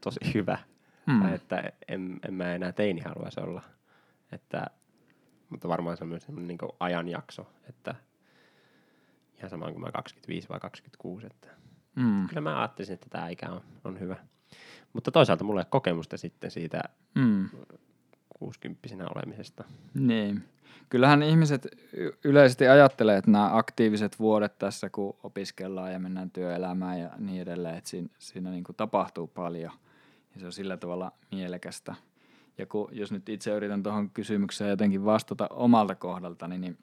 tosi 0.00 0.20
hyvä. 0.34 0.58
Hmm. 1.06 1.22
Tai 1.22 1.34
että 1.34 1.72
en, 1.88 2.20
en 2.28 2.34
mä 2.34 2.54
enää 2.54 2.72
teini 2.72 3.00
haluaisi 3.00 3.40
olla. 3.40 3.62
Että, 4.32 4.66
mutta 5.50 5.68
varmaan 5.68 5.96
se 5.96 6.04
on 6.04 6.08
myös 6.08 6.28
niin 6.28 6.58
ajanjakso, 6.80 7.46
että 7.68 7.94
ihan 9.38 9.50
sama 9.50 9.70
kuin 9.70 9.80
mä 9.80 9.92
25 9.92 10.48
vai 10.48 10.60
26, 10.60 11.26
että 11.26 11.48
Mm. 11.96 12.28
kyllä 12.28 12.40
mä 12.40 12.58
ajattelisin, 12.60 12.94
että 12.94 13.06
tämä 13.10 13.28
ikä 13.28 13.50
on, 13.50 13.60
on 13.84 14.00
hyvä. 14.00 14.16
Mutta 14.92 15.10
toisaalta 15.10 15.44
mulla 15.44 15.60
ei 15.60 15.62
ole 15.62 15.70
kokemusta 15.70 16.16
sitten 16.16 16.50
siitä 16.50 16.80
Mm. 17.14 17.48
60 18.38 18.88
olemisesta. 19.14 19.64
Niin. 19.94 20.44
Kyllähän 20.88 21.22
ihmiset 21.22 21.66
yleisesti 22.24 22.68
ajattelee, 22.68 23.16
että 23.16 23.30
nämä 23.30 23.56
aktiiviset 23.56 24.18
vuodet 24.18 24.58
tässä, 24.58 24.90
kun 24.90 25.16
opiskellaan 25.22 25.92
ja 25.92 25.98
mennään 25.98 26.30
työelämään 26.30 27.00
ja 27.00 27.10
niin 27.18 27.42
edelleen, 27.42 27.76
että 27.76 27.90
siinä, 27.90 28.08
siinä 28.18 28.50
niin 28.50 28.64
kuin 28.64 28.76
tapahtuu 28.76 29.26
paljon 29.26 29.72
ja 30.34 30.40
se 30.40 30.46
on 30.46 30.52
sillä 30.52 30.76
tavalla 30.76 31.12
mielekästä. 31.32 31.94
Ja 32.58 32.66
kun, 32.66 32.88
jos 32.92 33.12
nyt 33.12 33.28
itse 33.28 33.50
yritän 33.50 33.82
tuohon 33.82 34.10
kysymykseen 34.10 34.70
jotenkin 34.70 35.04
vastata 35.04 35.48
omalta 35.50 35.94
kohdaltani, 35.94 36.58
niin 36.58 36.78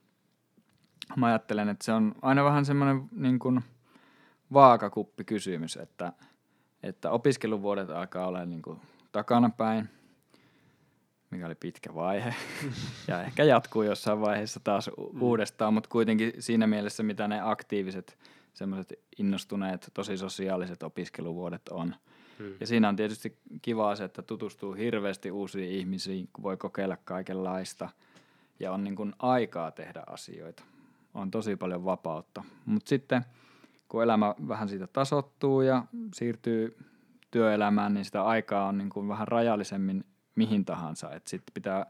mä 1.16 1.28
ajattelen, 1.28 1.70
että 1.70 1.86
se 1.86 1.92
on 1.92 2.16
aina 2.22 2.44
vähän 2.44 2.66
semmoinen 2.66 3.10
niin 3.12 3.40
kuin 3.40 3.62
vaakakuppikysymys, 4.54 5.78
että, 5.78 6.14
että 6.84 7.12
opiskeluvuodet 7.12 7.90
alkaa 7.90 8.28
olla 8.28 8.46
niin 8.46 8.62
kuin 8.62 8.80
takanapäin, 9.12 9.90
mikä 11.30 11.46
oli 11.46 11.56
pitkä 11.56 11.96
vaihe. 11.96 12.36
ja 13.08 13.24
ehkä 13.24 13.44
jatkuu 13.44 13.84
jossain 13.84 14.22
vaiheessa 14.22 14.60
taas 14.64 14.88
u- 14.88 15.16
uudestaan, 15.22 15.74
mutta 15.74 15.90
kuitenkin 15.90 16.34
siinä 16.40 16.68
mielessä, 16.68 17.04
mitä 17.04 17.28
ne 17.28 17.42
aktiiviset, 17.42 18.18
semmoiset 18.54 18.94
innostuneet, 19.18 19.92
tosi 19.94 20.18
sosiaaliset 20.18 20.84
opiskeluvuodet 20.84 21.70
on. 21.70 21.96
Hmm. 22.40 22.54
Ja 22.60 22.68
siinä 22.68 22.90
on 22.90 22.96
tietysti 22.96 23.38
kivaa 23.62 23.96
se, 23.96 24.04
että 24.04 24.22
tutustuu 24.22 24.74
hirveästi 24.74 25.32
uusiin 25.32 25.72
ihmisiin, 25.72 26.30
voi 26.42 26.58
kokeilla 26.58 26.98
kaikenlaista 26.98 27.90
ja 28.60 28.72
on 28.72 28.84
niin 28.84 28.96
kuin 28.96 29.14
aikaa 29.20 29.72
tehdä 29.72 30.04
asioita. 30.08 30.64
On 31.14 31.32
tosi 31.32 31.56
paljon 31.56 31.86
vapautta. 31.86 32.44
Mutta 32.66 32.90
sitten 32.90 33.26
kun 33.88 34.04
elämä 34.04 34.36
vähän 34.48 34.70
siitä 34.70 34.88
tasottuu 34.88 35.62
ja 35.62 35.86
siirtyy 36.14 36.78
työelämään, 37.32 37.94
niin 37.94 38.06
sitä 38.06 38.24
aikaa 38.24 38.68
on 38.68 38.78
niin 38.78 38.90
kuin 38.90 39.08
vähän 39.08 39.28
rajallisemmin 39.28 40.06
mihin 40.36 40.66
tahansa. 40.66 41.10
Sitten 41.26 41.54
pitää 41.54 41.86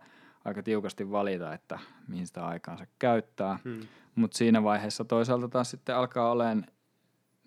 aika 0.46 0.64
tiukasti 0.64 1.12
valita, 1.12 1.54
että 1.54 1.80
mihin 2.08 2.28
sitä 2.28 2.46
aikaansa 2.46 2.86
käyttää. 3.00 3.60
Hmm. 3.64 3.80
Mutta 4.16 4.38
siinä 4.38 4.64
vaiheessa 4.64 5.06
toisaalta 5.06 5.48
taas 5.48 5.72
sitten 5.72 5.96
alkaa 5.96 6.32
olemaan 6.32 6.66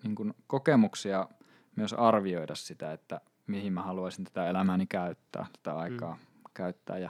niin 0.03 0.15
kuin 0.15 0.33
kokemuksia 0.47 1.27
myös 1.75 1.93
arvioida 1.93 2.55
sitä, 2.55 2.93
että 2.93 3.21
mihin 3.47 3.73
mä 3.73 3.81
haluaisin 3.81 4.25
tätä 4.25 4.49
elämääni 4.49 4.85
käyttää, 4.85 5.45
tätä 5.53 5.77
aikaa 5.77 6.13
mm. 6.13 6.19
käyttää 6.53 6.97
ja 6.97 7.09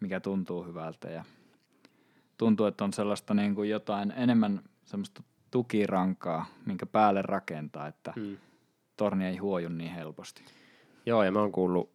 mikä 0.00 0.20
tuntuu 0.20 0.64
hyvältä. 0.64 1.10
Ja 1.10 1.24
tuntuu, 2.38 2.66
että 2.66 2.84
on 2.84 2.92
sellaista 2.92 3.34
niin 3.34 3.54
kuin 3.54 3.70
jotain 3.70 4.12
enemmän 4.16 4.60
semmoista 4.84 5.22
tukirankaa, 5.50 6.46
minkä 6.66 6.86
päälle 6.86 7.22
rakentaa, 7.22 7.86
että 7.86 8.12
Hmm. 8.16 8.36
torni 8.96 9.26
ei 9.26 9.36
huoju 9.36 9.68
niin 9.68 9.94
helposti. 9.94 10.44
Joo, 11.06 11.22
ja 11.22 11.32
mä 11.32 11.40
oon 11.40 11.52
kuullut, 11.52 11.92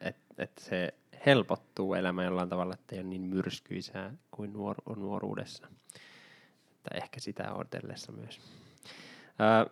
että 0.00 0.34
et 0.38 0.52
se 0.58 0.94
helpottuu 1.26 1.94
elämä 1.94 2.24
jollain 2.24 2.48
tavalla, 2.48 2.74
että 2.74 2.94
ei 2.94 3.00
ole 3.00 3.08
niin 3.08 3.22
myrskyisää 3.22 4.12
kuin 4.30 4.52
nuor- 4.52 4.96
nuoruudessa. 4.96 5.66
Että 6.70 6.90
ehkä 6.94 7.20
sitä 7.20 7.54
odotellessa 7.54 8.12
myös. 8.12 8.40
Ö, 9.40 9.70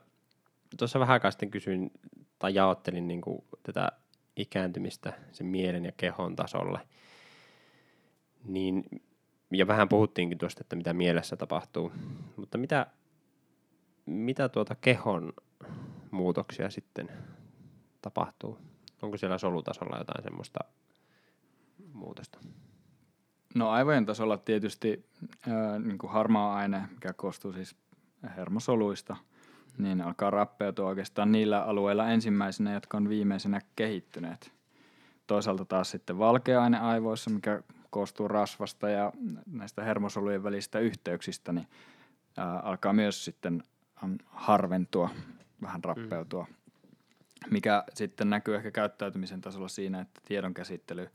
Tuossa 0.78 1.00
vähän 1.00 1.12
aikaa 1.12 1.30
sitten 1.30 1.50
kysyin 1.50 1.90
tai 2.38 2.54
jaottelin 2.54 3.08
niin 3.08 3.20
kuin 3.20 3.44
tätä 3.62 3.92
ikääntymistä 4.36 5.12
sen 5.32 5.46
mielen 5.46 5.84
ja 5.84 5.92
kehon 5.96 6.36
tasolle. 6.36 6.80
Niin, 8.44 8.84
ja 9.50 9.66
vähän 9.66 9.88
puhuttiinkin 9.88 10.38
tuosta, 10.38 10.60
että 10.60 10.76
mitä 10.76 10.92
mielessä 10.92 11.36
tapahtuu. 11.36 11.92
Mutta 12.36 12.58
mitä, 12.58 12.86
mitä 14.06 14.48
tuota 14.48 14.74
kehon 14.74 15.32
muutoksia 16.10 16.70
sitten 16.70 17.08
tapahtuu? 18.02 18.58
Onko 19.02 19.16
siellä 19.16 19.38
solutasolla 19.38 19.98
jotain 19.98 20.22
semmoista 20.22 20.60
muutosta? 21.92 22.38
No 23.54 23.70
aivojen 23.70 24.06
tasolla 24.06 24.36
tietysti 24.36 25.06
ää, 25.48 25.78
niin 25.78 25.98
kuin 25.98 26.12
harmaa 26.12 26.56
aine, 26.56 26.82
mikä 26.90 27.12
koostuu 27.12 27.52
siis 27.52 27.76
hermosoluista, 28.36 29.16
niin 29.78 30.00
alkaa 30.00 30.30
rappeutua 30.30 30.88
oikeastaan 30.88 31.32
niillä 31.32 31.62
alueilla 31.62 32.08
ensimmäisenä, 32.08 32.72
jotka 32.72 32.96
on 32.96 33.08
viimeisenä 33.08 33.60
kehittyneet. 33.76 34.52
Toisaalta 35.26 35.64
taas 35.64 35.90
sitten 35.90 36.18
valkea 36.18 36.62
aine 36.62 36.78
aivoissa, 36.78 37.30
mikä 37.30 37.62
koostuu 37.90 38.28
rasvasta 38.28 38.88
ja 38.88 39.12
näistä 39.46 39.84
hermosolujen 39.84 40.42
välisistä 40.42 40.78
yhteyksistä, 40.78 41.52
niin 41.52 41.66
ää, 42.36 42.58
alkaa 42.58 42.92
myös 42.92 43.24
sitten 43.24 43.62
harventua, 44.26 45.10
vähän 45.62 45.84
rappeutua, 45.84 46.46
mikä 47.50 47.84
sitten 47.94 48.30
näkyy 48.30 48.56
ehkä 48.56 48.70
käyttäytymisen 48.70 49.40
tasolla 49.40 49.68
siinä, 49.68 50.00
että 50.00 50.20
tiedon 50.24 50.54
käsittely 50.54 51.08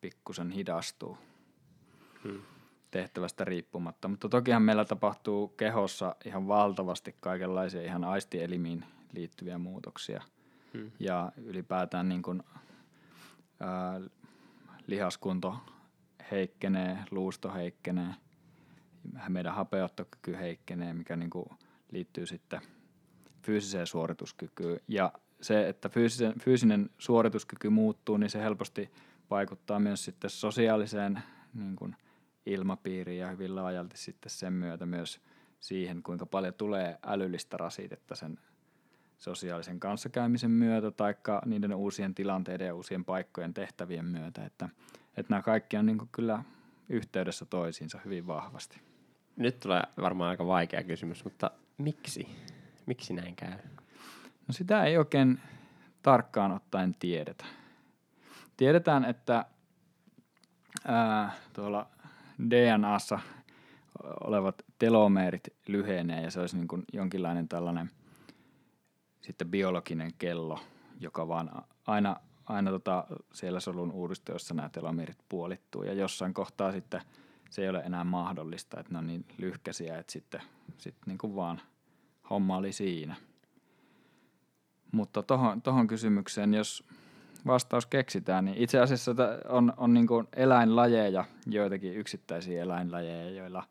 pikkusen 0.00 0.50
hidastuu 0.50 1.18
Hmm. 2.24 2.40
Tehtävästä 2.92 3.44
riippumatta. 3.44 4.08
Mutta 4.08 4.28
tokihan 4.28 4.62
meillä 4.62 4.84
tapahtuu 4.84 5.48
kehossa 5.48 6.16
ihan 6.24 6.48
valtavasti 6.48 7.16
kaikenlaisia 7.20 7.82
ihan 7.82 8.04
aistielimiin 8.04 8.84
liittyviä 9.12 9.58
muutoksia. 9.58 10.22
Hmm. 10.74 10.90
Ja 11.00 11.32
ylipäätään 11.36 12.08
niin 12.08 12.22
kuin, 12.22 12.42
ää, 13.60 14.00
lihaskunto 14.86 15.56
heikkenee, 16.30 16.98
luusto 17.10 17.52
heikkenee, 17.52 18.14
meidän 19.28 19.54
hapeuttokyky 19.54 20.36
heikkenee, 20.36 20.92
mikä 20.92 21.16
niin 21.16 21.30
kuin 21.30 21.46
liittyy 21.90 22.26
sitten 22.26 22.60
fyysiseen 23.42 23.86
suorituskykyyn. 23.86 24.80
Ja 24.88 25.12
se, 25.40 25.68
että 25.68 25.88
fyysisen, 25.88 26.34
fyysinen 26.40 26.90
suorituskyky 26.98 27.68
muuttuu, 27.68 28.16
niin 28.16 28.30
se 28.30 28.38
helposti 28.38 28.90
vaikuttaa 29.30 29.80
myös 29.80 30.04
sitten 30.04 30.30
sosiaaliseen 30.30 31.22
niin 31.54 31.76
kuin 31.76 31.96
ilmapiiriin 32.46 33.18
ja 33.18 33.28
hyvin 33.28 33.56
laajalti 33.56 33.96
sitten 33.98 34.30
sen 34.30 34.52
myötä 34.52 34.86
myös 34.86 35.20
siihen, 35.60 36.02
kuinka 36.02 36.26
paljon 36.26 36.54
tulee 36.54 36.98
älyllistä 37.06 37.56
rasitetta 37.56 38.14
sen 38.14 38.38
sosiaalisen 39.18 39.80
kanssakäymisen 39.80 40.50
myötä 40.50 40.90
tai 40.90 41.14
niiden 41.46 41.74
uusien 41.74 42.14
tilanteiden 42.14 42.66
ja 42.66 42.74
uusien 42.74 43.04
paikkojen 43.04 43.54
tehtävien 43.54 44.04
myötä. 44.04 44.44
Että, 44.44 44.68
että 45.16 45.30
nämä 45.30 45.42
kaikki 45.42 45.76
on 45.76 45.86
niin 45.86 46.08
kyllä 46.12 46.44
yhteydessä 46.88 47.44
toisiinsa 47.44 47.98
hyvin 48.04 48.26
vahvasti. 48.26 48.80
Nyt 49.36 49.60
tulee 49.60 49.82
varmaan 50.00 50.30
aika 50.30 50.46
vaikea 50.46 50.82
kysymys, 50.82 51.24
mutta 51.24 51.50
miksi? 51.78 52.28
Miksi 52.86 53.14
näin 53.14 53.36
käy? 53.36 53.58
No 54.48 54.52
sitä 54.52 54.84
ei 54.84 54.98
oikein 54.98 55.40
tarkkaan 56.02 56.52
ottaen 56.52 56.94
tiedetä. 56.98 57.44
Tiedetään, 58.56 59.04
että 59.04 59.44
ää, 60.84 61.32
tuolla 61.52 61.90
DNAssa 62.50 63.18
olevat 64.24 64.62
telomeerit 64.78 65.48
lyhenee 65.66 66.22
ja 66.22 66.30
se 66.30 66.40
olisi 66.40 66.56
niin 66.56 66.68
kuin 66.68 66.84
jonkinlainen 66.92 67.48
tällainen 67.48 67.90
sitten 69.20 69.50
biologinen 69.50 70.10
kello, 70.18 70.60
joka 71.00 71.28
vaan 71.28 71.50
aina, 71.86 72.16
aina 72.46 72.70
tota 72.70 73.06
siellä 73.32 73.60
solun 73.60 73.92
uudistuessa 73.92 74.54
nämä 74.54 74.68
telomeerit 74.68 75.18
puolittuu 75.28 75.82
ja 75.82 75.92
jossain 75.92 76.34
kohtaa 76.34 76.72
sitten 76.72 77.00
se 77.50 77.62
ei 77.62 77.68
ole 77.68 77.78
enää 77.78 78.04
mahdollista, 78.04 78.80
että 78.80 78.92
ne 78.92 78.98
on 78.98 79.06
niin 79.06 79.24
lyhkäisiä, 79.38 79.98
että 79.98 80.12
sitten, 80.12 80.42
sitten 80.78 81.02
niin 81.06 81.18
kuin 81.18 81.36
vaan 81.36 81.60
homma 82.30 82.56
oli 82.56 82.72
siinä. 82.72 83.16
Mutta 84.92 85.22
tohon, 85.22 85.62
tohon 85.62 85.86
kysymykseen, 85.86 86.54
jos 86.54 86.84
vastaus 87.46 87.86
keksitään, 87.86 88.44
niin 88.44 88.56
itse 88.56 88.80
asiassa 88.80 89.14
on, 89.48 89.72
on 89.76 89.94
niin 89.94 90.06
kuin 90.06 90.28
eläinlajeja, 90.36 91.24
joitakin 91.46 91.96
yksittäisiä 91.96 92.62
eläinlajeja, 92.62 93.30
joilla 93.30 93.64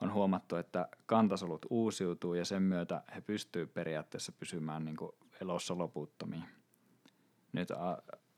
on 0.00 0.12
huomattu, 0.12 0.56
että 0.56 0.88
kantasolut 1.06 1.66
uusiutuu 1.70 2.34
ja 2.34 2.44
sen 2.44 2.62
myötä 2.62 3.02
he 3.14 3.20
pystyvät 3.20 3.74
periaatteessa 3.74 4.32
pysymään 4.32 4.84
niin 4.84 4.96
kuin 4.96 5.12
elossa 5.40 5.78
loputtomiin. 5.78 6.44
Nyt 7.52 7.68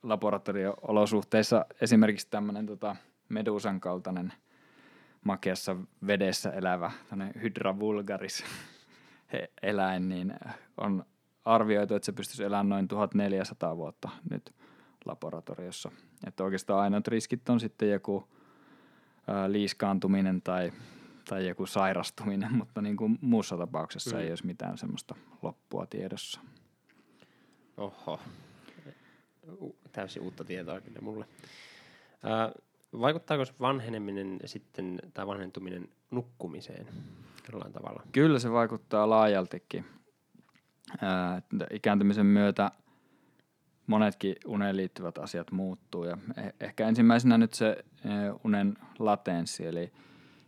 laboratorio-olosuhteissa 0.03 1.67
esimerkiksi 1.81 2.29
tämmöinen 2.31 2.67
tota, 2.67 2.97
medusan 3.29 3.81
kaltainen 3.81 4.33
makeassa 5.25 5.77
vedessä 6.07 6.51
elävä 6.51 6.93
hydra 7.43 7.79
vulgaris 7.79 8.45
eläin, 9.63 10.09
niin 10.09 10.35
on 10.77 11.05
arvioitu, 11.45 11.95
että 11.95 12.07
se 12.07 12.13
pystyisi 12.13 12.45
elämään 12.45 12.69
noin 12.69 12.89
1400 12.89 13.77
vuotta 13.77 14.09
nyt 14.31 14.55
laboratoriossa. 15.05 15.91
Että 16.27 16.45
oikeastaan 16.45 16.81
ainoat 16.81 17.09
riskit 17.09 17.49
on 17.49 17.61
sitten 17.61 17.91
joku 17.91 18.29
ää, 19.27 19.53
liiskaantuminen 19.53 20.43
tai, 20.43 20.73
tai 21.29 21.49
joku 21.49 21.67
sairastuminen, 21.67 22.55
mutta 22.61 22.83
niin 22.83 22.97
kuin 22.97 23.19
muussa 23.21 23.57
tapauksessa 23.57 24.17
mm. 24.17 24.23
ei 24.23 24.31
olisi 24.31 24.47
mitään 24.47 24.79
semmoista 24.79 25.15
loppua 25.43 25.87
tiedossa. 25.87 26.41
Oho, 27.77 28.21
täysin 29.93 30.23
uutta 30.23 30.45
tietoa 30.45 30.81
kyllä 30.81 31.01
mulle. 31.03 31.27
Ää, 32.23 32.53
vaikuttaako 33.01 33.45
vanheneminen 33.61 34.39
sitten, 34.45 34.99
tai 35.15 35.27
vanhentuminen 35.27 35.89
nukkumiseen 36.11 36.87
jollain 37.53 37.73
tavalla? 37.73 38.03
Kyllä 38.13 38.39
se 38.39 38.53
vaikuttaa 38.53 39.11
laajaltikin. 39.11 39.85
Ää, 41.01 41.43
ikääntymisen 41.71 42.27
myötä 42.27 42.71
monetkin 43.91 44.37
uneen 44.47 44.77
liittyvät 44.77 45.19
asiat 45.19 45.53
muuttuu 45.53 46.05
ja 46.05 46.19
eh- 46.41 46.55
ehkä 46.61 46.89
ensimmäisenä 46.89 47.39
nyt 47.39 47.55
se 47.55 47.85
unen 48.45 48.75
latenssi, 48.99 49.67
eli 49.67 49.93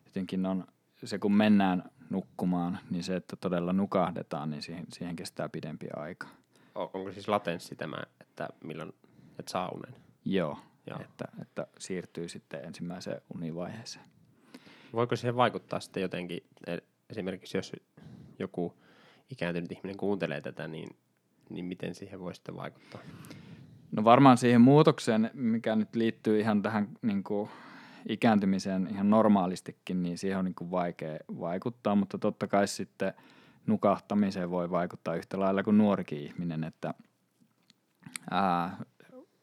jotenkin 0.06 0.46
on 0.46 0.66
se 1.04 1.18
kun 1.18 1.34
mennään 1.34 1.90
nukkumaan, 2.10 2.78
niin 2.90 3.04
se, 3.04 3.16
että 3.16 3.36
todella 3.36 3.72
nukahdetaan, 3.72 4.50
niin 4.50 4.62
siihen, 4.62 4.84
siihen 4.92 5.16
kestää 5.16 5.48
pidempi 5.48 5.86
aika. 5.96 6.28
Onko 6.74 7.12
siis 7.12 7.28
latenssi 7.28 7.76
tämä, 7.76 7.96
että 8.20 8.48
milloin 8.64 8.92
et 9.38 9.48
saa 9.48 9.68
unen? 9.68 9.94
Joo, 10.24 10.58
Joo. 10.86 11.00
Että, 11.00 11.24
että 11.42 11.66
siirtyy 11.78 12.28
sitten 12.28 12.64
ensimmäiseen 12.64 13.20
univaiheeseen. 13.34 14.04
Voiko 14.92 15.16
siihen 15.16 15.36
vaikuttaa 15.36 15.80
sitten 15.80 16.00
jotenkin, 16.00 16.40
e, 16.66 16.78
esimerkiksi 17.10 17.58
jos 17.58 17.72
joku 18.38 18.74
ikääntynyt 19.30 19.72
ihminen 19.72 19.96
kuuntelee 19.96 20.40
tätä, 20.40 20.68
niin, 20.68 20.96
niin 21.50 21.64
miten 21.64 21.94
siihen 21.94 22.20
voi 22.20 22.34
sitten 22.34 22.56
vaikuttaa? 22.56 23.00
No 23.96 24.04
varmaan 24.04 24.38
siihen 24.38 24.60
muutokseen, 24.60 25.30
mikä 25.34 25.76
nyt 25.76 25.96
liittyy 25.96 26.40
ihan 26.40 26.62
tähän 26.62 26.88
niin 27.02 27.22
kuin 27.24 27.50
ikääntymiseen 28.08 28.88
ihan 28.90 29.10
normaalistikin, 29.10 30.02
niin 30.02 30.18
siihen 30.18 30.38
on 30.38 30.44
niin 30.44 30.54
kuin 30.54 30.70
vaikea 30.70 31.18
vaikuttaa, 31.40 31.94
mutta 31.94 32.18
totta 32.18 32.46
kai 32.46 32.68
sitten 32.68 33.14
nukahtamiseen 33.66 34.50
voi 34.50 34.70
vaikuttaa 34.70 35.14
yhtä 35.14 35.40
lailla 35.40 35.62
kuin 35.62 35.78
nuorikin 35.78 36.20
ihminen, 36.20 36.64
että 36.64 36.94
ää, 38.30 38.76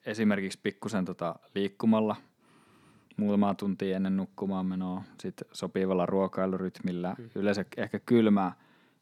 esimerkiksi 0.05 0.59
pikkusen 0.63 1.05
tota 1.05 1.35
liikkumalla 1.55 2.15
muutamaa 3.17 3.55
tuntia 3.55 3.95
ennen 3.95 4.17
nukkumaan 4.17 4.65
menoa, 4.65 5.03
sitten 5.19 5.47
sopivalla 5.51 6.05
ruokailurytmillä, 6.05 7.15
mm. 7.17 7.29
yleensä 7.35 7.65
ehkä 7.77 7.99
kylmä 7.99 8.51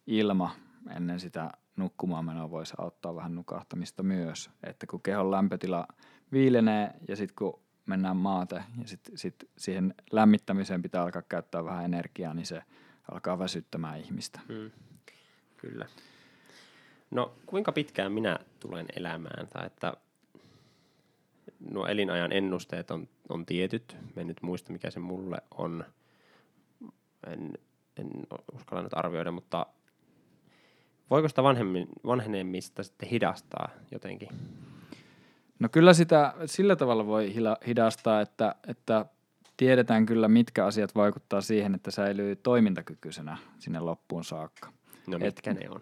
ilma 0.08 0.52
ennen 0.96 1.20
sitä 1.20 1.52
nukkumaan 1.78 2.26
menoa 2.26 2.52
voisi 2.52 2.74
auttaa 2.78 3.16
vähän 3.16 3.36
nukahtamista 3.36 4.04
myös, 4.04 4.50
että 4.64 4.88
kun 4.88 5.02
kehon 5.02 5.32
lämpötila 5.32 5.88
viilenee 6.32 6.94
ja 7.08 7.16
sitten 7.16 7.36
kun 7.36 7.60
mennään 7.86 8.18
maate 8.18 8.56
ja 8.56 8.88
sitten 8.88 9.18
sit 9.18 9.36
siihen 9.58 9.94
lämmittämiseen 10.12 10.82
pitää 10.82 11.04
alkaa 11.04 11.22
käyttää 11.22 11.66
vähän 11.66 11.86
energiaa, 11.86 12.34
niin 12.34 12.46
se 12.46 12.62
alkaa 13.12 13.40
väsyttämään 13.40 14.00
ihmistä. 14.00 14.40
Mm. 14.50 14.72
Kyllä. 15.58 15.88
No 17.12 17.34
kuinka 17.46 17.72
pitkään 17.72 18.12
minä 18.12 18.40
tulen 18.60 18.86
elämään? 18.96 19.48
Tai 19.48 19.66
että 19.66 19.94
nuo 21.72 21.88
elinajan 21.88 22.32
ennusteet 22.32 22.92
on, 22.92 23.08
on 23.30 23.46
tietyt. 23.46 23.98
Mä 24.16 24.22
en 24.22 24.28
nyt 24.28 24.42
muista, 24.42 24.72
mikä 24.72 24.92
se 24.92 25.00
mulle 25.00 25.38
on. 25.52 25.86
En, 27.28 27.54
en 27.98 28.10
uskalla 28.54 28.84
nyt 28.84 28.94
arvioida, 28.98 29.32
mutta 29.32 29.66
voiko 31.10 31.30
sitä 31.30 31.44
vanhenemista 32.06 32.84
sitten 32.84 33.10
hidastaa 33.10 33.70
jotenkin? 33.92 34.30
No 35.60 35.70
kyllä 35.70 35.94
sitä 35.94 36.34
sillä 36.46 36.76
tavalla 36.76 37.06
voi 37.06 37.34
hidastaa, 37.68 38.22
että, 38.22 38.56
että 38.68 39.06
tiedetään 39.58 40.06
kyllä, 40.06 40.28
mitkä 40.28 40.66
asiat 40.66 40.96
vaikuttaa 40.96 41.42
siihen, 41.42 41.76
että 41.76 41.92
säilyy 41.92 42.36
toimintakykyisenä 42.36 43.38
sinne 43.60 43.80
loppuun 43.80 44.24
saakka. 44.24 44.72
No 45.08 45.20
mitkä 45.20 45.52
Et, 45.52 45.60
ne 45.60 45.70
on? 45.70 45.82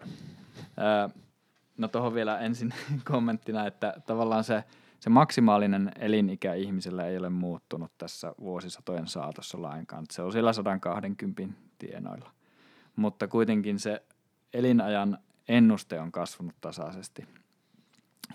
Ää, 0.76 1.10
no 1.78 1.88
tuohon 1.88 2.14
vielä 2.14 2.38
ensin 2.38 2.74
kommenttina, 3.12 3.66
että 3.66 3.94
tavallaan 4.06 4.44
se– 4.44 4.64
se 5.00 5.10
maksimaalinen 5.10 5.92
elinikä 5.98 6.54
ihmisellä 6.54 7.06
ei 7.06 7.18
ole 7.18 7.28
muuttunut 7.28 7.92
tässä 7.98 8.34
vuosisatojen 8.40 9.06
saatossa 9.06 9.62
lainkaan. 9.62 10.04
Se 10.10 10.22
on 10.22 10.32
siellä 10.32 10.52
120 10.52 11.42
tienoilla. 11.78 12.30
Mutta 12.96 13.28
kuitenkin 13.28 13.78
se 13.78 14.02
elinajan 14.52 15.18
ennuste 15.48 16.00
on 16.00 16.12
kasvanut 16.12 16.54
tasaisesti. 16.60 17.28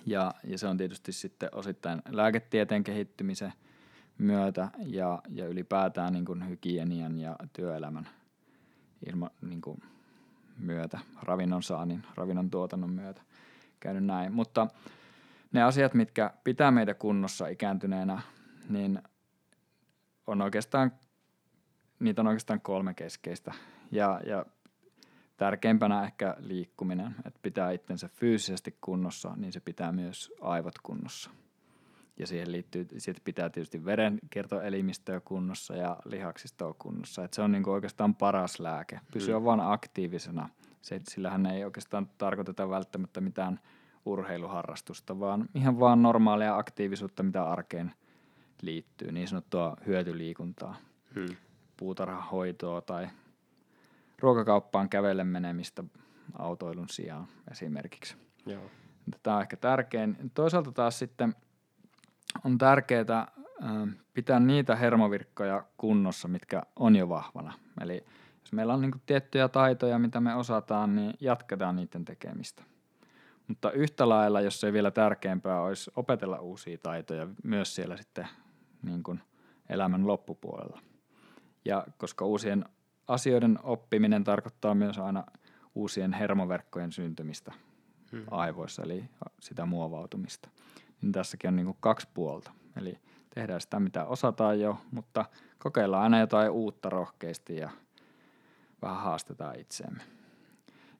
Ja, 0.06 0.34
ja 0.43 0.58
se 0.58 0.67
on 0.67 0.78
tietysti 0.78 1.12
sitten 1.12 1.50
osittain 1.52 2.02
lääketieteen 2.10 2.84
kehittymisen 2.84 3.54
myötä 4.17 4.69
ja, 4.86 5.21
ja 5.30 5.47
ylipäätään 5.47 6.13
niin 6.13 6.26
kuin 6.26 6.50
hygienian 6.50 7.19
ja 7.19 7.36
työelämän 7.54 8.10
ilma, 9.10 9.32
niin 9.41 9.62
kuin 9.62 9.84
myötä, 10.58 11.00
ravinnon 11.21 11.63
saannin, 11.63 12.04
ravinnon 12.15 12.50
tuotannon 12.50 12.89
myötä 12.89 13.21
käynyt 13.80 14.06
näin. 14.06 14.34
Mutta 14.34 14.67
ne 15.52 15.63
asiat, 15.63 15.93
mitkä 15.93 16.34
pitää 16.43 16.71
meitä 16.71 16.93
kunnossa 16.93 17.47
ikääntyneenä, 17.47 18.21
niin 18.69 19.02
on 20.28 20.41
oikeastaan, 20.41 20.91
niitä 22.00 22.21
on 22.21 22.28
oikeastaan 22.28 22.62
kolme 22.62 22.93
keskeistä. 22.93 23.54
Ja, 23.91 24.21
ja 24.26 24.45
tärkeimpänä 25.41 26.04
ehkä 26.04 26.36
liikkuminen, 26.39 27.15
että 27.25 27.39
pitää 27.41 27.71
itsensä 27.71 28.08
fyysisesti 28.08 28.77
kunnossa, 28.82 29.34
niin 29.36 29.51
se 29.51 29.60
pitää 29.60 29.91
myös 29.91 30.34
aivot 30.41 30.80
kunnossa. 30.84 31.32
Ja 32.19 32.27
siihen 32.27 32.51
liittyy, 32.51 32.88
sitten 32.97 33.23
pitää 33.23 33.49
tietysti 33.49 33.86
verenkiertoelimistöä 33.86 35.19
kunnossa 35.19 35.75
ja 35.75 35.97
lihaksistoa 36.06 36.73
kunnossa. 36.80 37.23
että 37.23 37.36
se 37.36 37.41
on 37.41 37.51
niin 37.51 37.69
oikeastaan 37.69 38.15
paras 38.15 38.60
lääke. 38.60 38.99
Pysyä 39.13 39.36
hmm. 39.36 39.45
vaan 39.45 39.60
aktiivisena. 39.60 40.49
Se, 40.82 41.01
sillähän 41.10 41.45
ei 41.45 41.65
oikeastaan 41.65 42.10
tarkoiteta 42.17 42.69
välttämättä 42.69 43.21
mitään– 43.21 43.60
urheiluharrastusta, 44.06 45.19
vaan 45.19 45.49
ihan 45.56 45.80
vaan 45.80 46.01
normaalia 46.01 46.58
aktiivisuutta, 46.58 47.23
mitä 47.23 47.43
arkeen 47.43 47.91
liittyy, 48.62 49.12
niin 49.12 49.27
sanottua 49.27 49.77
hyötyliikuntaa, 49.86 50.75
hmm. 51.15 51.36
puutarhahoitoa 51.77 52.82
tai 52.82 53.08
ruokakauppaan 54.21 54.89
kävellen 54.89 55.27
menemistä 55.27 55.84
autoilun 56.39 56.89
sijaan 56.89 57.27
esimerkiksi. 57.51 58.15
Joo. 58.45 58.63
Tämä 59.23 59.36
on 59.36 59.41
ehkä 59.41 59.57
tärkein. 59.57 60.17
Toisaalta 60.34 60.71
taas 60.71 60.99
sitten 60.99 61.36
on 62.45 62.57
tärkeää 62.57 63.31
pitää 64.13 64.39
niitä 64.39 64.75
hermovirkkoja 64.75 65.63
kunnossa, 65.77 66.27
mitkä 66.27 66.63
on 66.75 66.95
jo 66.95 67.10
vahvana. 67.10 67.53
Eli 67.81 68.05
jos 68.41 68.53
meillä 68.53 68.73
on 68.73 68.81
niin 68.81 68.91
tiettyjä 69.05 69.47
taitoja, 69.47 69.99
mitä 69.99 70.21
me 70.21 70.36
osataan, 70.36 70.95
niin 70.95 71.13
jatketaan 71.19 71.75
niiden 71.75 72.05
tekemistä. 72.05 72.63
Mutta 73.47 73.71
yhtä 73.71 74.10
lailla, 74.10 74.41
jos 74.41 74.63
ei 74.63 74.73
vielä 74.73 74.91
tärkeämpää, 74.91 75.62
olisi 75.62 75.91
opetella 75.95 76.39
uusia 76.39 76.77
taitoja 76.77 77.27
myös 77.43 77.75
siellä 77.75 77.97
sitten 77.97 78.27
niin 78.81 79.03
kuin 79.03 79.21
elämän 79.69 80.07
loppupuolella. 80.07 80.81
Ja 81.65 81.86
koska 81.97 82.25
uusien 82.25 82.65
asioiden 83.13 83.60
oppiminen 83.63 84.24
tarkoittaa 84.24 84.76
myös 84.76 84.97
aina 84.97 85.24
uusien 85.76 86.13
hermoverkkojen 86.13 86.91
syntymistä 86.91 87.54
hmm. 88.12 88.24
aivoissa, 88.32 88.84
eli 88.84 89.04
sitä 89.39 89.65
muovautumista. 89.65 90.50
Niin 91.02 91.12
tässäkin 91.12 91.47
on 91.47 91.56
niin 91.56 91.65
kuin 91.65 91.78
kaksi 91.80 92.08
puolta. 92.13 92.52
Eli 92.78 92.97
tehdään 93.36 93.62
sitä, 93.62 93.80
mitä 93.80 94.06
osataan 94.06 94.60
jo, 94.60 94.78
mutta 94.91 95.26
kokeillaan 95.60 96.04
aina 96.04 96.19
jotain 96.19 96.52
uutta 96.52 96.89
rohkeasti 96.89 97.56
ja 97.56 97.69
vähän 98.82 98.97
haastetaan 98.97 99.60
itseämme. 99.60 100.04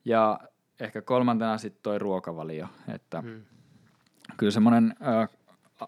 Ja 0.06 0.40
ehkä 0.80 1.02
kolmantena 1.02 1.58
sitten 1.58 1.84
toi 1.84 2.00
ruokavalio, 2.00 2.68
että 2.88 3.22
hmm. 3.22 3.42
kyllä 4.38 4.52
semmoinen 4.52 4.96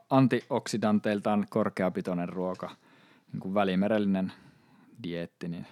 antioksidanteiltaan 0.09 1.45
korkeapitoinen 1.49 2.29
ruoka, 2.29 2.69
niin 3.31 3.39
kuin 3.39 3.53
välimerellinen 3.53 4.31
dietti, 5.03 5.47
niin 5.47 5.67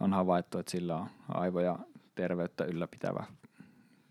on 0.00 0.12
havaittu, 0.12 0.58
että 0.58 0.70
sillä 0.70 0.96
on 0.96 1.08
aivoja 1.28 1.78
terveyttä 2.14 2.64
ylläpitävä 2.64 3.24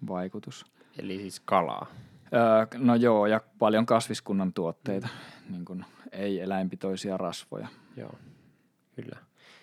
vaikutus. 0.07 0.65
Eli 0.99 1.17
siis 1.17 1.39
kalaa? 1.39 1.87
Öö, 2.33 2.67
no 2.77 2.95
joo, 2.95 3.25
ja 3.25 3.41
paljon 3.59 3.85
kasviskunnan 3.85 4.53
tuotteita, 4.53 5.07
mm. 5.07 5.51
niin 5.51 5.65
kuin 5.65 5.85
ei 6.11 6.39
eläinpitoisia 6.41 7.17
rasvoja. 7.17 7.67
Joo, 7.97 8.15
kyllä. 8.95 9.19